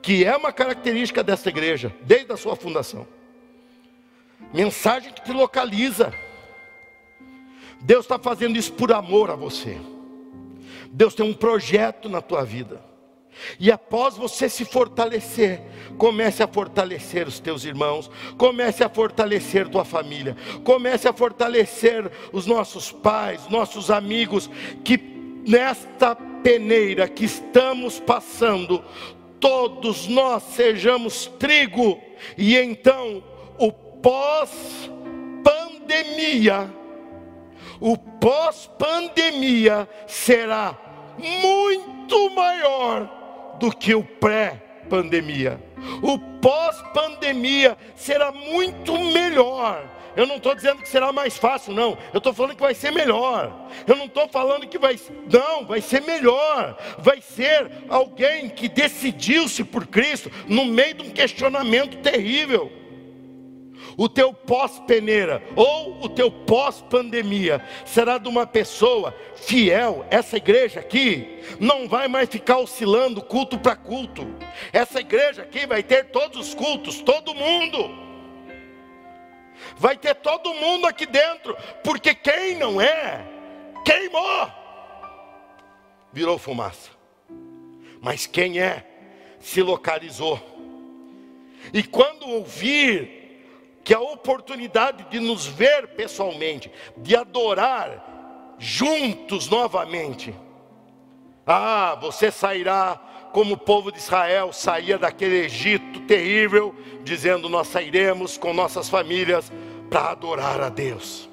Que 0.00 0.24
é 0.24 0.36
uma 0.36 0.52
característica 0.52 1.22
desta 1.22 1.48
igreja, 1.48 1.94
desde 2.02 2.32
a 2.32 2.36
sua 2.36 2.56
fundação. 2.56 3.06
Mensagem 4.52 5.12
que 5.12 5.22
te 5.22 5.32
localiza. 5.32 6.12
Deus 7.80 8.04
está 8.04 8.18
fazendo 8.18 8.56
isso 8.56 8.72
por 8.72 8.92
amor 8.92 9.30
a 9.30 9.36
você. 9.36 9.78
Deus 10.92 11.14
tem 11.14 11.24
um 11.24 11.32
projeto 11.32 12.08
na 12.08 12.20
tua 12.20 12.44
vida. 12.44 12.82
E 13.58 13.72
após 13.72 14.14
você 14.14 14.46
se 14.46 14.62
fortalecer, 14.64 15.62
comece 15.96 16.42
a 16.42 16.48
fortalecer 16.48 17.26
os 17.26 17.40
teus 17.40 17.64
irmãos, 17.64 18.10
comece 18.36 18.84
a 18.84 18.90
fortalecer 18.90 19.68
tua 19.68 19.86
família, 19.86 20.36
comece 20.62 21.08
a 21.08 21.14
fortalecer 21.14 22.12
os 22.30 22.46
nossos 22.46 22.92
pais, 22.92 23.48
nossos 23.48 23.90
amigos, 23.90 24.50
que 24.84 24.98
nesta 25.48 26.14
peneira 26.14 27.08
que 27.08 27.24
estamos 27.24 27.98
passando, 27.98 28.84
todos 29.40 30.06
nós 30.06 30.42
sejamos 30.42 31.24
trigo, 31.38 31.98
e 32.36 32.54
então 32.56 33.24
o 33.58 33.72
pós-pandemia, 33.72 36.70
o 37.82 37.96
pós-pandemia 37.96 39.88
será 40.06 40.78
muito 41.18 42.30
maior 42.30 43.56
do 43.58 43.76
que 43.76 43.92
o 43.92 44.04
pré-pandemia. 44.04 45.60
O 46.00 46.16
pós-pandemia 46.40 47.76
será 47.96 48.30
muito 48.30 48.96
melhor. 48.96 49.84
Eu 50.14 50.26
não 50.26 50.36
estou 50.36 50.54
dizendo 50.54 50.80
que 50.80 50.88
será 50.88 51.10
mais 51.10 51.36
fácil, 51.36 51.74
não. 51.74 51.98
Eu 52.12 52.18
estou 52.18 52.32
falando 52.32 52.54
que 52.54 52.62
vai 52.62 52.74
ser 52.74 52.92
melhor. 52.92 53.68
Eu 53.84 53.96
não 53.96 54.04
estou 54.04 54.28
falando 54.28 54.68
que 54.68 54.78
vai. 54.78 54.96
Não, 55.28 55.66
vai 55.66 55.80
ser 55.80 56.02
melhor. 56.02 56.78
Vai 56.98 57.20
ser 57.20 57.68
alguém 57.88 58.48
que 58.48 58.68
decidiu-se 58.68 59.64
por 59.64 59.88
Cristo 59.88 60.30
no 60.46 60.66
meio 60.66 60.94
de 60.94 61.02
um 61.02 61.10
questionamento 61.10 61.96
terrível 61.98 62.81
o 63.96 64.08
teu 64.08 64.32
pós-peneira 64.32 65.42
ou 65.54 66.02
o 66.04 66.08
teu 66.08 66.30
pós-pandemia 66.30 67.64
será 67.84 68.18
de 68.18 68.28
uma 68.28 68.46
pessoa 68.46 69.14
fiel. 69.36 70.06
Essa 70.10 70.36
igreja 70.36 70.80
aqui 70.80 71.40
não 71.60 71.88
vai 71.88 72.08
mais 72.08 72.28
ficar 72.28 72.58
oscilando 72.58 73.22
culto 73.22 73.58
para 73.58 73.76
culto. 73.76 74.26
Essa 74.72 75.00
igreja 75.00 75.42
aqui 75.42 75.66
vai 75.66 75.82
ter 75.82 76.06
todos 76.06 76.48
os 76.48 76.54
cultos, 76.54 77.00
todo 77.00 77.34
mundo. 77.34 78.02
Vai 79.76 79.96
ter 79.96 80.14
todo 80.16 80.54
mundo 80.54 80.86
aqui 80.86 81.06
dentro, 81.06 81.56
porque 81.84 82.14
quem 82.14 82.56
não 82.56 82.80
é, 82.80 83.24
queimou, 83.84 84.50
virou 86.12 86.38
fumaça. 86.38 86.90
Mas 88.00 88.26
quem 88.26 88.60
é, 88.60 88.84
se 89.38 89.62
localizou. 89.62 90.40
E 91.72 91.82
quando 91.82 92.28
ouvir 92.28 93.21
que 93.84 93.94
a 93.94 94.00
oportunidade 94.00 95.04
de 95.10 95.18
nos 95.18 95.46
ver 95.46 95.88
pessoalmente, 95.88 96.70
de 96.96 97.16
adorar 97.16 98.54
juntos 98.58 99.48
novamente. 99.48 100.34
Ah, 101.46 101.98
você 102.00 102.30
sairá 102.30 103.00
como 103.32 103.54
o 103.54 103.58
povo 103.58 103.90
de 103.90 103.98
Israel 103.98 104.52
saía 104.52 104.98
daquele 104.98 105.46
Egito 105.46 106.00
terrível, 106.02 106.74
dizendo: 107.02 107.48
Nós 107.48 107.68
sairemos 107.68 108.38
com 108.38 108.52
nossas 108.52 108.88
famílias 108.88 109.50
para 109.90 110.10
adorar 110.10 110.60
a 110.60 110.68
Deus. 110.68 111.28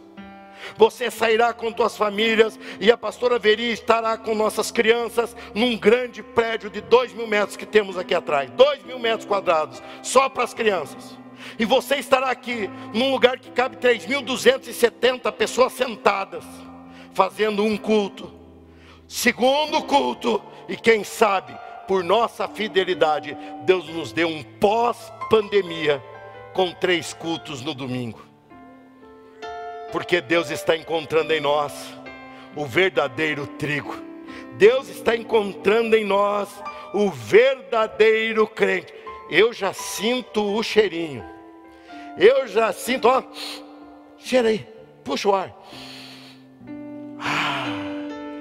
Você 0.77 1.09
sairá 1.09 1.53
com 1.53 1.71
tuas 1.71 1.95
famílias 1.95 2.59
e 2.79 2.91
a 2.91 2.97
pastora 2.97 3.39
Veri 3.39 3.71
estará 3.71 4.17
com 4.17 4.35
nossas 4.35 4.71
crianças 4.71 5.35
num 5.53 5.77
grande 5.77 6.21
prédio 6.21 6.69
de 6.69 6.81
dois 6.81 7.13
mil 7.13 7.27
metros 7.27 7.55
que 7.55 7.65
temos 7.65 7.97
aqui 7.97 8.13
atrás, 8.13 8.49
dois 8.51 8.83
mil 8.83 8.99
metros 8.99 9.25
quadrados, 9.25 9.81
só 10.01 10.29
para 10.29 10.43
as 10.43 10.53
crianças. 10.53 11.17
E 11.57 11.65
você 11.65 11.95
estará 11.95 12.29
aqui 12.29 12.69
num 12.93 13.11
lugar 13.11 13.39
que 13.39 13.51
cabe 13.51 13.77
3.270 13.77 15.31
pessoas 15.31 15.73
sentadas, 15.73 16.43
fazendo 17.13 17.63
um 17.63 17.77
culto, 17.77 18.31
segundo 19.07 19.81
culto, 19.83 20.41
e 20.67 20.75
quem 20.75 21.03
sabe, 21.03 21.57
por 21.87 22.03
nossa 22.03 22.47
fidelidade, 22.47 23.35
Deus 23.63 23.89
nos 23.89 24.11
deu 24.11 24.27
um 24.27 24.43
pós-pandemia 24.43 26.01
com 26.53 26.71
três 26.71 27.13
cultos 27.13 27.61
no 27.61 27.73
domingo. 27.73 28.21
Porque 29.91 30.21
Deus 30.21 30.51
está 30.51 30.77
encontrando 30.77 31.33
em 31.33 31.39
nós 31.39 31.73
o 32.55 32.65
verdadeiro 32.65 33.47
trigo. 33.47 33.95
Deus 34.57 34.87
está 34.87 35.15
encontrando 35.15 35.95
em 35.95 36.05
nós 36.05 36.49
o 36.93 37.09
verdadeiro 37.09 38.45
crente. 38.45 38.93
Eu 39.29 39.53
já 39.53 39.73
sinto 39.73 40.43
o 40.43 40.63
cheirinho. 40.63 41.23
Eu 42.17 42.47
já 42.47 42.73
sinto, 42.73 43.07
ó, 43.07 43.23
cheira 44.17 44.49
aí, 44.49 44.67
puxa 45.03 45.29
o 45.29 45.35
ar. 45.35 45.55
Ah, 47.19 47.65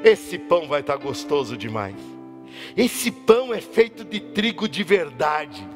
esse 0.03 0.39
pão 0.39 0.67
vai 0.67 0.81
estar 0.81 0.97
gostoso 0.97 1.57
demais. 1.57 1.97
Esse 2.77 3.11
pão 3.11 3.53
é 3.53 3.61
feito 3.61 4.05
de 4.05 4.19
trigo 4.21 4.69
de 4.69 4.83
verdade. 4.83 5.67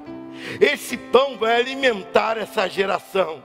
Esse 0.61 0.97
pão 0.97 1.37
vai 1.37 1.57
alimentar 1.57 2.39
essa 2.39 2.69
geração. 2.69 3.43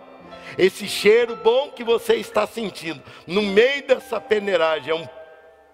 Esse 0.57 0.87
cheiro 0.87 1.35
bom 1.35 1.69
que 1.69 1.83
você 1.83 2.15
está 2.15 2.47
sentindo 2.47 3.01
no 3.27 3.41
meio 3.41 3.85
dessa 3.85 4.19
peneiragem 4.19 4.91
é 4.91 4.95
um 4.95 5.07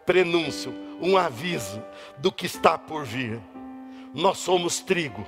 prenúncio, 0.06 0.74
um 1.02 1.16
aviso 1.16 1.82
do 2.18 2.32
que 2.32 2.46
está 2.46 2.78
por 2.78 3.06
vir. 3.06 3.40
Nós 4.14 4.40
somos 4.40 4.80
trigo, 4.80 5.26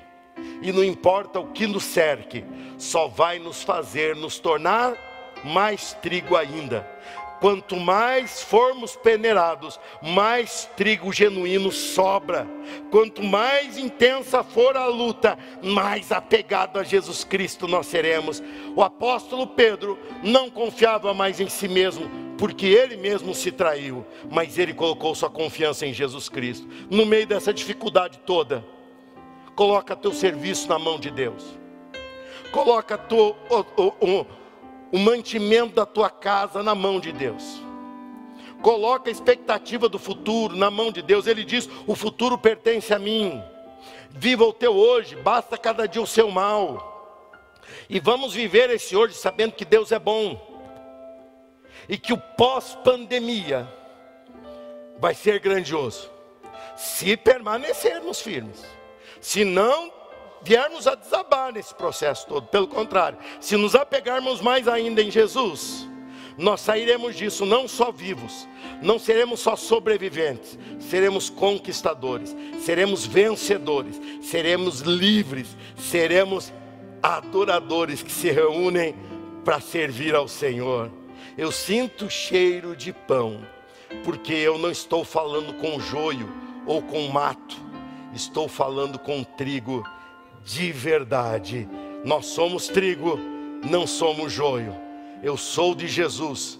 e 0.62 0.72
não 0.72 0.84
importa 0.84 1.40
o 1.40 1.48
que 1.48 1.68
nos 1.68 1.84
cerque, 1.84 2.44
só 2.78 3.08
vai 3.08 3.40
nos 3.40 3.64
fazer 3.64 4.16
nos 4.16 4.40
tornar 4.40 4.96
mais 5.44 5.94
trigo 6.02 6.36
ainda. 6.36 6.88
Quanto 7.40 7.76
mais 7.76 8.42
formos 8.42 8.96
peneirados, 8.96 9.80
mais 10.02 10.70
trigo 10.76 11.12
genuíno 11.12 11.72
sobra. 11.72 12.48
Quanto 12.90 13.22
mais 13.22 13.78
intensa 13.78 14.44
for 14.44 14.76
a 14.78 14.88
luta, 14.88 15.38
mais 15.62 16.12
apegado 16.12 16.80
a 16.80 16.84
Jesus 16.84 17.24
Cristo 17.24 17.68
nós 17.68 17.88
seremos. 17.88 18.42
O 18.76 18.82
apóstolo 18.82 19.48
Pedro 19.48 20.00
não 20.24 20.50
confiava 20.50 21.14
mais 21.14 21.40
em 21.40 21.50
si 21.50 21.68
mesmo, 21.68 22.10
porque 22.38 22.66
ele 22.66 22.98
mesmo 22.98 23.36
se 23.36 23.52
traiu, 23.52 24.06
mas 24.32 24.58
ele 24.58 24.74
colocou 24.74 25.14
sua 25.14 25.30
confiança 25.30 25.86
em 25.86 25.94
Jesus 25.94 26.30
Cristo. 26.30 26.68
No 26.90 27.06
meio 27.06 27.28
dessa 27.28 27.54
dificuldade 27.54 28.18
toda, 28.26 28.66
coloca 29.56 29.96
teu 29.96 30.14
serviço 30.14 30.68
na 30.68 30.78
mão 30.78 31.00
de 31.00 31.10
Deus. 31.10 31.44
Coloca 32.52 32.98
teu, 32.98 33.36
o, 33.50 33.82
o, 33.82 34.20
o 34.22 34.26
o 34.92 35.00
mantimento 35.00 35.76
da 35.76 35.86
tua 35.86 36.10
casa 36.10 36.64
na 36.64 36.74
mão 36.74 37.02
de 37.02 37.12
Deus. 37.12 37.62
Coloca 38.62 39.10
a 39.10 39.12
expectativa 39.12 39.90
do 39.90 40.00
futuro 40.00 40.56
na 40.56 40.72
mão 40.72 40.90
de 40.90 41.02
Deus. 41.02 41.28
Ele 41.28 41.44
diz: 41.44 41.70
O 41.86 41.96
futuro 41.96 42.38
pertence 42.38 42.94
a 42.94 43.00
mim. 43.00 43.44
Viva 44.10 44.46
o 44.46 44.54
teu 44.54 44.74
hoje, 44.74 45.16
basta 45.18 45.58
cada 45.58 45.86
dia 45.86 46.02
o 46.02 46.08
seu 46.08 46.32
mal. 46.32 46.94
E 47.90 48.00
vamos 48.00 48.34
viver 48.34 48.70
esse 48.70 48.96
hoje 48.96 49.16
sabendo 49.16 49.52
que 49.52 49.66
Deus 49.66 49.92
é 49.92 50.00
bom. 50.00 50.40
E 51.90 51.98
que 51.98 52.14
o 52.14 52.18
pós-pandemia 52.18 53.68
vai 54.98 55.14
ser 55.14 55.40
grandioso. 55.40 56.10
Se 56.78 57.18
permanecermos 57.18 58.22
firmes. 58.22 58.64
Se 59.22 59.44
não 59.44 59.92
viermos 60.46 60.86
a 60.86 60.94
desabar 60.94 61.52
nesse 61.52 61.74
processo 61.74 62.28
todo. 62.28 62.48
Pelo 62.48 62.68
contrário, 62.68 63.18
se 63.42 63.58
nos 63.58 63.74
apegarmos 63.74 64.40
mais 64.42 64.68
ainda 64.68 65.02
em 65.02 65.10
Jesus, 65.10 65.90
nós 66.38 66.62
sairemos 66.62 67.16
disso 67.16 67.46
não 67.46 67.68
só 67.68 67.92
vivos, 67.92 68.48
não 68.82 69.00
seremos 69.00 69.40
só 69.40 69.56
sobreviventes, 69.56 70.58
seremos 70.80 71.30
conquistadores, 71.30 72.36
seremos 72.60 73.06
vencedores, 73.06 74.00
seremos 74.22 74.82
livres, 74.82 75.58
seremos 75.78 76.54
adoradores 77.02 78.04
que 78.04 78.12
se 78.12 78.30
reúnem 78.30 78.96
para 79.44 79.60
servir 79.60 80.14
ao 80.14 80.28
Senhor. 80.28 80.92
Eu 81.38 81.52
sinto 81.52 82.10
cheiro 82.10 82.76
de 82.76 82.94
pão, 82.94 83.42
porque 84.04 84.34
eu 84.34 84.58
não 84.58 84.70
estou 84.70 85.04
falando 85.04 85.54
com 85.56 85.80
joio 85.80 86.30
ou 86.68 86.82
com 86.82 87.08
mato, 87.08 87.56
estou 88.16 88.48
falando 88.48 88.98
com 88.98 89.24
trigo 89.24 89.84
de 90.44 90.72
verdade. 90.72 91.68
Nós 92.04 92.28
somos 92.28 92.68
trigo, 92.68 93.20
não 93.64 93.86
somos 93.86 94.32
joio. 94.32 94.76
Eu 95.22 95.36
sou 95.36 95.76
de 95.76 95.88
Jesus. 95.88 96.60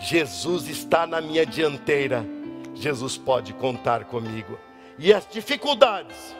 Jesus 0.00 0.68
está 0.68 1.06
na 1.06 1.20
minha 1.20 1.44
dianteira. 1.44 2.24
Jesus 2.74 3.16
pode 3.16 3.52
contar 3.54 4.04
comigo. 4.04 4.58
E 4.98 5.12
as 5.12 5.26
dificuldades, 5.26 6.36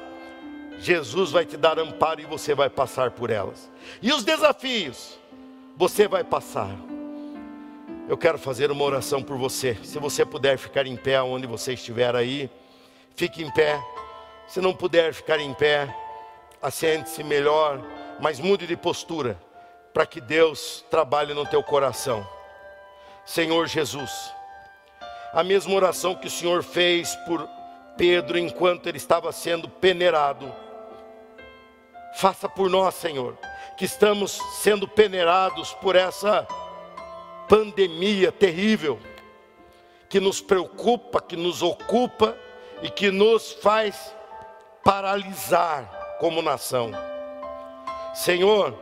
Jesus 0.79 1.31
vai 1.31 1.45
te 1.45 1.57
dar 1.57 1.79
amparo 1.79 2.21
e 2.21 2.25
você 2.25 2.55
vai 2.55 2.71
passar 2.71 3.11
por 3.11 3.31
elas. 3.31 3.71
E 4.01 4.13
os 4.13 4.23
desafios, 4.23 5.19
você 5.77 6.07
vai 6.07 6.23
passar. 6.23 6.71
Eu 8.09 8.17
quero 8.17 8.39
fazer 8.39 8.71
uma 8.71 8.85
oração 8.85 9.23
por 9.23 9.37
você. 9.37 9.77
Se 9.83 9.99
você 9.99 10.25
puder 10.25 10.57
ficar 10.59 10.87
em 10.87 10.97
pé 10.97 11.21
onde 11.21 11.47
você 11.47 11.73
estiver 11.73 12.15
aí, 12.15 12.49
fique 13.17 13.43
em 13.43 13.51
pé. 13.51 13.81
Se 14.47 14.61
não 14.61 14.75
puder 14.75 15.13
ficar 15.13 15.41
em 15.41 15.53
pé, 15.53 15.95
assente-se 16.63 17.23
melhor, 17.23 17.81
mas 18.21 18.39
mude 18.39 18.67
de 18.67 18.77
postura, 18.77 19.39
para 19.93 20.07
que 20.07 20.21
Deus 20.21 20.85
trabalhe 20.91 21.35
no 21.35 21.47
teu 21.47 21.63
coração. 21.63 22.27
Senhor 23.25 23.67
Jesus, 23.67 24.11
a 25.33 25.43
mesma 25.43 25.75
oração 25.75 26.15
que 26.15 26.29
o 26.29 26.31
Senhor 26.31 26.63
fez 26.63 27.15
por 27.27 27.49
Pedro 27.97 28.39
enquanto 28.39 28.87
ele 28.87 28.99
estava 28.99 29.33
sendo 29.33 29.69
peneirado, 29.69 30.53
faça 32.15 32.49
por 32.49 32.71
nós, 32.71 32.95
Senhor, 32.95 33.37
que 33.77 33.85
estamos 33.85 34.41
sendo 34.63 34.87
peneirados 34.87 35.73
por 35.75 35.97
essa 35.97 36.47
pandemia 37.49 38.31
terrível, 38.31 38.99
que 40.09 40.21
nos 40.21 40.41
preocupa, 40.41 41.21
que 41.21 41.37
nos 41.37 41.63
ocupa 41.63 42.37
e 42.83 42.91
que 42.91 43.11
nos 43.11 43.53
faz 43.53 44.15
paralisar 44.87 46.17
como 46.21 46.41
nação. 46.41 46.93
Senhor, 48.15 48.79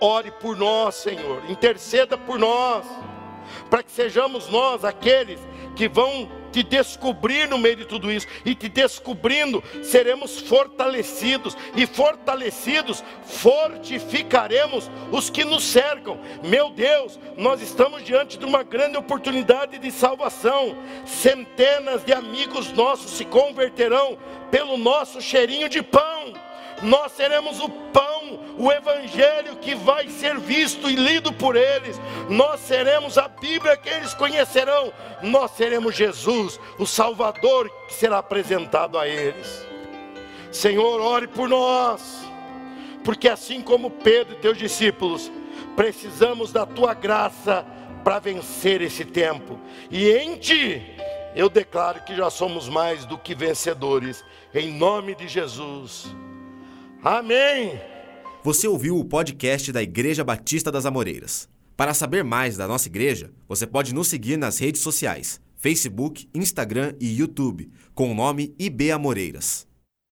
ore 0.00 0.30
por 0.30 0.56
nós, 0.56 0.94
Senhor, 0.94 1.42
interceda 1.50 2.16
por 2.16 2.38
nós, 2.38 2.86
para 3.68 3.82
que 3.82 3.90
sejamos 3.90 4.48
nós 4.48 4.86
aqueles 4.86 5.38
que 5.76 5.86
vão 5.86 6.26
te 6.52 6.62
descobrir 6.62 7.48
no 7.48 7.58
meio 7.58 7.76
de 7.76 7.84
tudo 7.84 8.10
isso, 8.10 8.26
e 8.44 8.54
te 8.54 8.68
descobrindo, 8.68 9.62
seremos 9.82 10.40
fortalecidos, 10.40 11.56
e 11.76 11.86
fortalecidos, 11.86 13.02
fortificaremos 13.24 14.90
os 15.10 15.30
que 15.30 15.44
nos 15.44 15.64
cercam. 15.64 16.18
Meu 16.42 16.70
Deus, 16.70 17.18
nós 17.36 17.60
estamos 17.60 18.04
diante 18.04 18.38
de 18.38 18.44
uma 18.44 18.62
grande 18.62 18.96
oportunidade 18.96 19.78
de 19.78 19.90
salvação. 19.90 20.76
Centenas 21.04 22.04
de 22.04 22.12
amigos 22.12 22.72
nossos 22.72 23.12
se 23.12 23.24
converterão 23.24 24.18
pelo 24.50 24.76
nosso 24.76 25.20
cheirinho 25.20 25.68
de 25.68 25.82
pão 25.82 26.47
nós 26.82 27.12
seremos 27.12 27.60
o 27.60 27.68
pão, 27.68 28.40
o 28.58 28.70
evangelho 28.70 29.56
que 29.56 29.74
vai 29.74 30.08
ser 30.08 30.38
visto 30.38 30.90
e 30.90 30.94
lido 30.94 31.32
por 31.32 31.56
eles, 31.56 32.00
nós 32.28 32.60
seremos 32.60 33.18
a 33.18 33.28
Bíblia 33.28 33.76
que 33.76 33.88
eles 33.88 34.14
conhecerão, 34.14 34.92
nós 35.22 35.52
seremos 35.52 35.94
Jesus, 35.94 36.58
o 36.78 36.86
Salvador 36.86 37.70
que 37.86 37.94
será 37.94 38.18
apresentado 38.18 38.98
a 38.98 39.06
eles. 39.06 39.66
Senhor, 40.50 41.00
ore 41.00 41.26
por 41.26 41.48
nós, 41.48 42.22
porque 43.04 43.28
assim 43.28 43.60
como 43.60 43.90
Pedro 43.90 44.34
e 44.34 44.40
teus 44.40 44.58
discípulos, 44.58 45.30
precisamos 45.76 46.52
da 46.52 46.66
tua 46.66 46.94
graça 46.94 47.64
para 48.02 48.18
vencer 48.18 48.80
esse 48.80 49.04
tempo, 49.04 49.58
e 49.90 50.10
em 50.10 50.36
ti 50.36 50.96
eu 51.34 51.48
declaro 51.48 52.02
que 52.02 52.16
já 52.16 52.30
somos 52.30 52.68
mais 52.68 53.04
do 53.04 53.18
que 53.18 53.34
vencedores, 53.34 54.24
em 54.54 54.72
nome 54.72 55.14
de 55.14 55.28
Jesus. 55.28 56.06
Amém. 57.02 57.80
Você 58.42 58.66
ouviu 58.66 58.98
o 58.98 59.04
podcast 59.04 59.70
da 59.70 59.80
Igreja 59.80 60.24
Batista 60.24 60.72
das 60.72 60.84
Amoreiras. 60.84 61.48
Para 61.76 61.94
saber 61.94 62.24
mais 62.24 62.56
da 62.56 62.66
nossa 62.66 62.88
igreja, 62.88 63.30
você 63.46 63.68
pode 63.68 63.94
nos 63.94 64.08
seguir 64.08 64.36
nas 64.36 64.58
redes 64.58 64.80
sociais: 64.80 65.40
Facebook, 65.56 66.28
Instagram 66.34 66.94
e 67.00 67.16
YouTube, 67.16 67.70
com 67.94 68.10
o 68.10 68.14
nome 68.14 68.52
IB 68.58 68.90
Amoreiras. 68.90 69.67